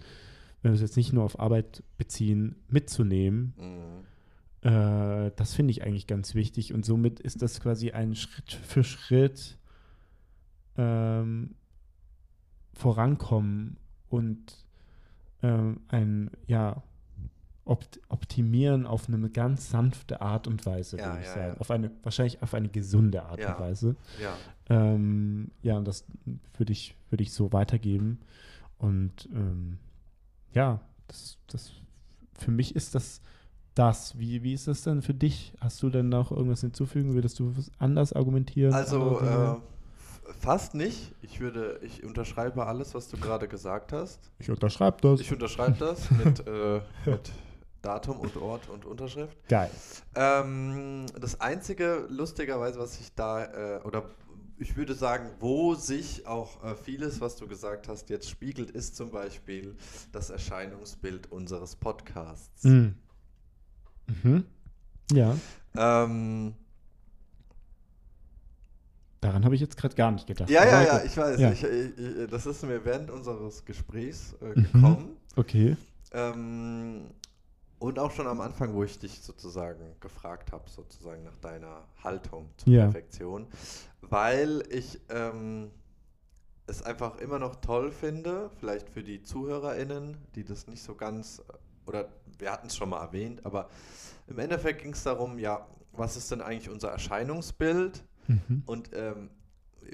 [0.63, 3.55] wenn wir es jetzt nicht nur auf Arbeit beziehen, mitzunehmen.
[3.57, 4.69] Mhm.
[4.71, 8.85] Äh, das finde ich eigentlich ganz wichtig und somit ist das quasi ein Schritt für
[8.85, 9.57] Schritt
[10.81, 11.55] ähm,
[12.73, 13.77] vorankommen
[14.09, 14.65] und
[15.43, 16.83] ähm, ein, ja,
[17.67, 21.53] opt optimieren auf eine ganz sanfte Art und Weise, Ja, würde ich ja, sagen.
[21.55, 21.61] ja.
[21.61, 23.97] Auf eine, wahrscheinlich auf eine gesunde Art und Weise.
[24.21, 24.37] Ja.
[24.71, 26.05] Ähm, ja, und das
[26.57, 28.21] würde ich, würde ich so weitergeben.
[28.79, 29.79] Und ähm,
[30.55, 31.73] ja, das, das
[32.39, 33.21] für mich ist das
[33.75, 34.19] das.
[34.19, 35.53] Wie, wie ist das denn für dich?
[35.61, 37.15] Hast du denn noch irgendwas hinzufügen?
[37.15, 38.73] Würdest du was anders argumentieren?
[38.75, 39.57] Also äh,
[40.39, 41.15] fast nicht.
[41.23, 44.31] Ich würde, ich unterschreibe alles, was du gerade gesagt hast.
[44.39, 45.21] ich unterschreibe das.
[45.21, 47.33] Ich unterschreibe das mit, äh, mit
[47.83, 49.37] Datum und Ort und Unterschrift.
[49.49, 49.71] Geil.
[50.15, 54.05] Ähm, das einzige, lustigerweise, was ich da, äh, oder
[54.59, 58.95] ich würde sagen, wo sich auch äh, vieles, was du gesagt hast, jetzt spiegelt, ist
[58.95, 59.75] zum Beispiel
[60.13, 62.65] das Erscheinungsbild unseres Podcasts.
[62.65, 62.95] Mhm.
[64.23, 64.45] Mhm.
[65.13, 65.37] Ja,
[65.77, 66.55] Ähm,
[69.21, 70.49] daran habe ich jetzt gerade gar nicht gedacht.
[70.51, 71.39] ja, ja, ja, ich weiß.
[71.41, 71.53] Ja.
[71.53, 74.63] Ich, ich, ich, das ist mir während unseres Gesprächs äh, Mhm.
[74.73, 75.17] gekommen.
[75.37, 75.77] Okay.
[76.13, 77.11] Ähm,
[77.79, 82.51] und auch schon am Anfang, wo ich dich sozusagen gefragt habe, sozusagen nach deiner Haltung
[82.59, 82.85] zur Ja.
[82.85, 83.47] Perfektion,
[84.03, 85.71] weil ich ähm,
[86.67, 91.43] es einfach immer noch toll finde, vielleicht für die ZuhörerInnen, die das nicht so ganz,
[91.87, 92.09] oder
[92.39, 93.69] wir hatten es schon mal erwähnt, aber
[94.27, 98.05] im Endeffekt ging es darum, ja, was ist denn eigentlich unser Erscheinungsbild?
[98.27, 98.63] Mhm.
[98.67, 99.31] Und ähm,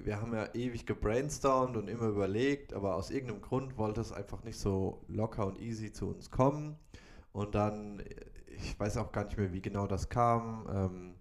[0.02, 4.42] wir haben ja ewig gebrainstormt und immer überlegt, aber aus irgendeinem Grund wollte es einfach
[4.44, 6.76] nicht so locker und easy zu uns kommen.
[7.32, 8.04] Und dann, äh,
[8.58, 11.14] ich weiß auch gar nicht mehr, wie genau das kam, ähm,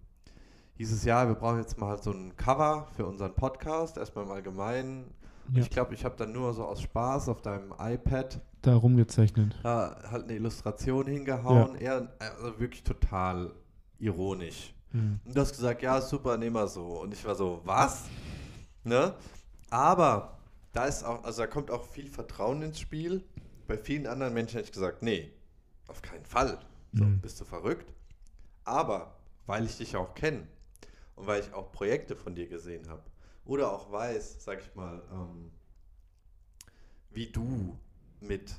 [0.74, 4.30] hieß es ja, wir brauchen jetzt mal so ein Cover für unseren Podcast, erstmal im
[4.30, 5.14] Allgemeinen.
[5.52, 5.62] Ja.
[5.62, 9.56] Ich glaube, ich habe dann nur so aus Spaß auf deinem iPad Da rumgezeichnet.
[9.62, 13.52] da halt eine Illustration hingehauen, eher also wirklich total
[13.98, 14.74] ironisch.
[14.96, 15.20] Mhm.
[15.24, 17.00] Und du hast gesagt, ja, super, nehmen wir so.
[17.00, 18.04] Und ich war so, was?
[18.84, 19.14] Ne?
[19.70, 20.38] Aber
[20.72, 23.22] da ist auch, also da kommt auch viel Vertrauen ins Spiel.
[23.66, 25.32] Bei vielen anderen Menschen hätte ich gesagt, nee,
[25.88, 26.58] auf keinen Fall.
[26.92, 27.20] So, Mhm.
[27.20, 27.92] bist du verrückt?
[28.64, 29.16] Aber
[29.46, 30.46] weil ich dich auch kenne
[31.14, 33.02] und weil ich auch Projekte von dir gesehen habe
[33.44, 35.52] oder auch weiß, sag ich mal, ähm,
[37.10, 37.78] wie du
[38.20, 38.54] mit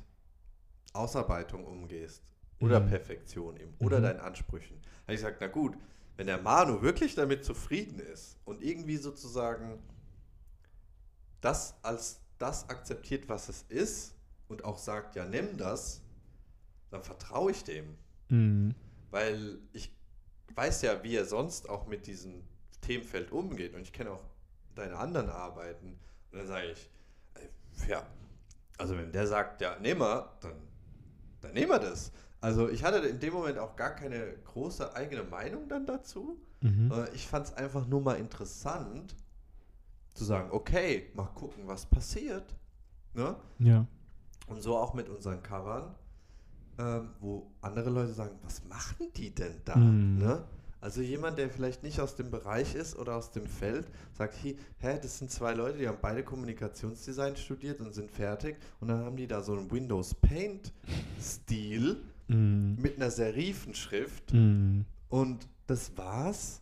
[0.94, 2.24] Ausarbeitung umgehst
[2.60, 2.88] oder Mhm.
[2.90, 4.04] Perfektion eben oder Mhm.
[4.04, 5.78] deinen Ansprüchen, habe ich gesagt, na gut,
[6.18, 9.80] wenn der Manu wirklich damit zufrieden ist und irgendwie sozusagen
[11.42, 14.16] das als das akzeptiert, was es ist
[14.48, 16.02] und auch sagt, ja, nimm das,
[16.90, 17.96] dann vertraue ich dem.
[18.30, 18.76] Mhm.
[19.12, 19.96] Weil ich
[20.56, 22.44] weiß ja, wie er sonst auch mit diesem
[22.82, 23.74] Themenfeld umgeht.
[23.74, 24.24] Und ich kenne auch
[24.76, 26.00] deine anderen Arbeiten.
[26.32, 26.90] Und dann sage ich,
[27.36, 28.06] ey, ja,
[28.78, 30.56] also wenn der sagt, ja, nehmen wir, dann,
[31.42, 32.12] dann nehmen wir das.
[32.48, 36.38] Also ich hatte in dem Moment auch gar keine große eigene Meinung dann dazu.
[36.62, 36.90] Mhm.
[36.94, 39.16] Äh, Ich fand es einfach nur mal interessant
[40.14, 42.56] zu sagen, okay, mal gucken, was passiert.
[43.14, 43.36] Ne?
[43.60, 43.86] Ja.
[44.48, 45.94] Und so auch mit unseren Covern,
[46.80, 49.76] ähm, wo andere Leute sagen, was machen die denn da?
[49.76, 50.18] Mhm.
[50.18, 50.46] Ne?
[50.80, 54.58] Also jemand, der vielleicht nicht aus dem Bereich ist oder aus dem Feld, sagt, hey,
[54.78, 59.04] hä, das sind zwei Leute, die haben beide Kommunikationsdesign studiert und sind fertig und dann
[59.04, 60.72] haben die da so einen Windows Paint
[61.20, 62.78] Stil Mhm.
[62.82, 64.86] mit einer Serifenschrift Mhm.
[65.10, 66.62] und das war's.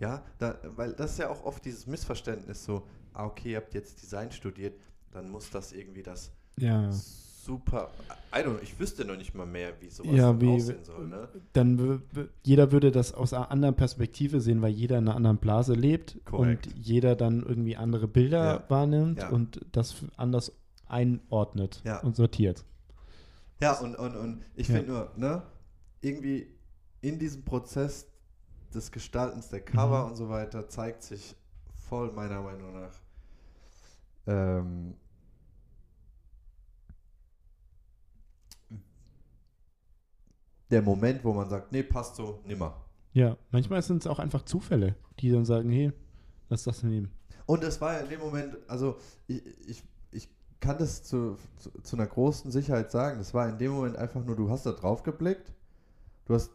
[0.00, 2.82] Ja, da, weil das ist ja auch oft dieses Missverständnis so,
[3.12, 4.74] ah, okay, ihr habt jetzt Design studiert,
[5.12, 6.90] dann muss das irgendwie das Ja.
[6.90, 7.90] super.
[8.34, 11.06] I don't know, ich wüsste noch nicht mal mehr, wie sowas Ja, wie- aussehen soll,
[11.06, 11.28] ne?
[11.52, 12.02] Dann
[12.42, 16.18] jeder würde das aus einer anderen Perspektive sehen, weil jeder in einer anderen Blase lebt
[16.24, 16.66] Korrekt.
[16.66, 18.64] und jeder dann irgendwie andere Bilder Ja.
[18.68, 20.52] wahrnimmt und das anders
[20.86, 22.64] einordnet und sortiert.
[23.60, 24.76] Ja, und, und, und ich Ja.
[24.76, 25.42] finde nur, ne,
[26.00, 26.54] irgendwie
[27.00, 28.06] in diesem Prozess
[28.74, 30.10] des Gestaltens der Cover Mhm.
[30.10, 31.36] und so weiter zeigt sich
[31.88, 33.00] voll meiner Meinung nach
[34.26, 34.96] ähm,
[40.70, 42.80] der Moment, wo man sagt, nee, passt so, nimmer.
[43.12, 45.92] Ja, manchmal sind es auch einfach Zufälle, die dann sagen, hey,
[46.48, 47.12] lass das nehmen.
[47.46, 48.96] Und es war ja in dem Moment, also
[49.26, 49.82] ich, ich
[50.64, 54.24] kann das zu, zu, zu einer großen Sicherheit sagen, das war in dem Moment einfach
[54.24, 55.52] nur, du hast da drauf geblickt,
[56.26, 56.50] du hast,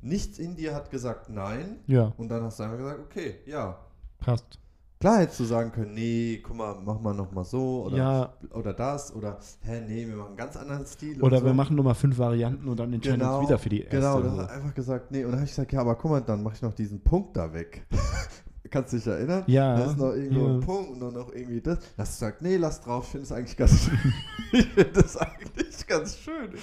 [0.00, 3.78] nichts in dir hat gesagt nein Ja, und dann hast du einfach gesagt, okay, ja.
[4.18, 4.58] passt.
[5.00, 8.72] Klar hättest du sagen können, nee, guck mal, mach mal nochmal so oder, ja, oder
[8.72, 11.22] das oder, hä, nee, wir machen einen ganz anderen Stil.
[11.22, 11.44] oder so.
[11.44, 13.96] wir machen nur mal fünf Varianten und dann entscheiden Genau, uns wieder für die erste.
[13.96, 14.38] Genau, du so.
[14.38, 16.54] hast einfach gesagt, nee, und dann habe ich gesagt, ja, aber guck mal, dann mache
[16.54, 17.86] ich noch diesen Punkt da weg.
[18.70, 19.44] Kannst du dich erinnern?
[19.46, 19.76] Ja.
[19.76, 20.54] Da ist noch irgendwo ja.
[20.54, 21.78] ein Punkt und dann noch irgendwie das.
[21.98, 24.14] Hast du gesagt, nee, lass drauf, ich finde es eigentlich ganz schön.
[24.52, 26.54] ich finde das eigentlich ganz schön.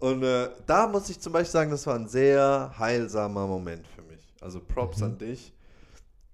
[0.00, 4.02] Und äh, da muss ich zum Beispiel sagen, das war ein sehr heilsamer Moment für
[4.02, 4.34] mich.
[4.40, 5.04] Also Props Mhm.
[5.04, 5.52] an dich.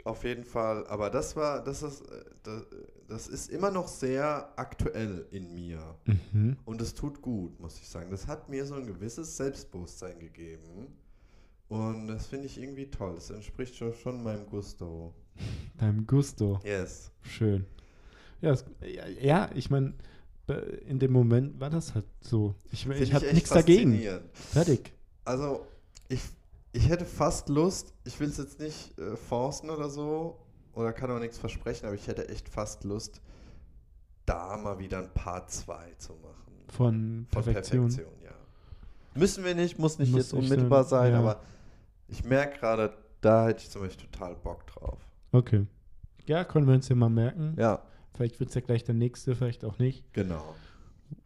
[0.05, 0.87] Auf jeden Fall.
[0.87, 2.63] Aber das war, das ist, äh, das,
[3.09, 5.81] das ist immer noch sehr aktuell in mir.
[6.33, 6.57] Mhm.
[6.65, 8.11] Und es tut gut, muss ich sagen.
[8.13, 10.97] Das hat mir so ein gewisses Selbstbewusstsein gegeben.
[11.69, 13.15] Und das finde ich irgendwie toll.
[13.17, 15.13] Das entspricht schon, schon meinem Gusto.
[15.79, 16.61] Deinem Gusto.
[16.65, 17.11] Yes.
[17.23, 17.67] Schön.
[18.41, 19.95] Ja, es, ja, ja, ich meine,
[20.87, 22.55] in dem Moment war das halt so.
[22.71, 24.01] Ich, ich echt nichts dagegen.
[24.33, 24.93] Fertig.
[25.25, 25.67] Also,
[26.09, 26.21] ich,
[26.73, 30.39] ich hätte fast Lust, ich will es jetzt nicht äh, forcen oder so,
[30.75, 33.21] oder kann auch nichts versprechen, aber ich hätte echt fast Lust,
[34.25, 36.53] da mal wieder ein Part 2 zu machen.
[36.69, 37.89] Von Von Perfektion.
[37.89, 38.31] Perfektion, ja.
[39.15, 41.19] Müssen wir nicht, muss nicht Muss jetzt unmittelbar sein, sein, ja.
[41.19, 41.41] aber
[42.09, 44.99] ich merke gerade, da hätte ich zum Beispiel total Bock drauf.
[45.33, 45.67] Okay.
[46.27, 47.55] Ja, können wir uns ja mal merken.
[47.59, 47.83] Ja,
[48.15, 50.11] Vielleicht wird es ja gleich der nächste, vielleicht auch nicht.
[50.15, 50.55] genau.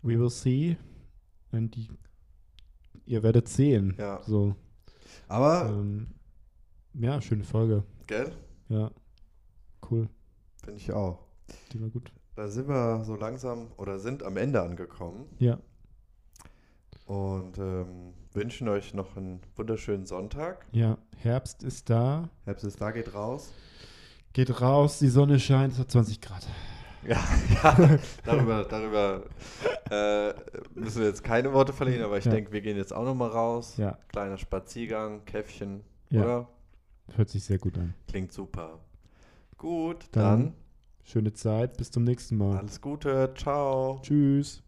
[0.02, 0.76] We will see.
[1.52, 1.88] Und die,
[3.06, 3.94] ihr werdet sehen.
[3.96, 4.20] Ja.
[4.24, 4.56] So.
[5.28, 6.08] Aber, Ähm,
[6.94, 7.84] ja, schöne Folge.
[8.08, 8.32] gell?
[8.68, 8.90] Ja.
[9.88, 10.08] Cool.
[10.64, 11.24] Finde ich auch.
[11.72, 12.12] Die war gut.
[12.34, 15.58] Da sind wir so langsam oder sind am Ende angekommen Ja.
[17.06, 20.66] und ähm, wünschen euch noch einen wunderschönen Sonntag.
[20.72, 20.98] Ja.
[21.16, 22.28] Herbst ist da.
[22.44, 23.52] Herbst ist da, geht raus.
[24.32, 26.46] Geht raus, die Sonne scheint, es hat 20 Grad.
[27.02, 27.16] Ja,
[27.62, 29.22] ja darüber, darüber
[29.90, 30.34] äh,
[30.78, 32.30] müssen wir jetzt keine Worte verlieren, aber ich Ja.
[32.30, 33.78] denke, wir gehen jetzt auch nochmal raus.
[33.78, 33.96] Ja.
[34.08, 36.22] Kleiner Spaziergang, Käffchen, Ja.
[36.22, 36.48] oder?
[37.16, 37.94] Hört sich sehr gut an.
[38.06, 38.80] Klingt super.
[39.56, 40.54] Gut, Dann dann
[41.02, 42.58] Schöne Zeit, bis zum nächsten Mal.
[42.58, 43.98] alles Gute, ciao.
[44.02, 44.62] Tschüss.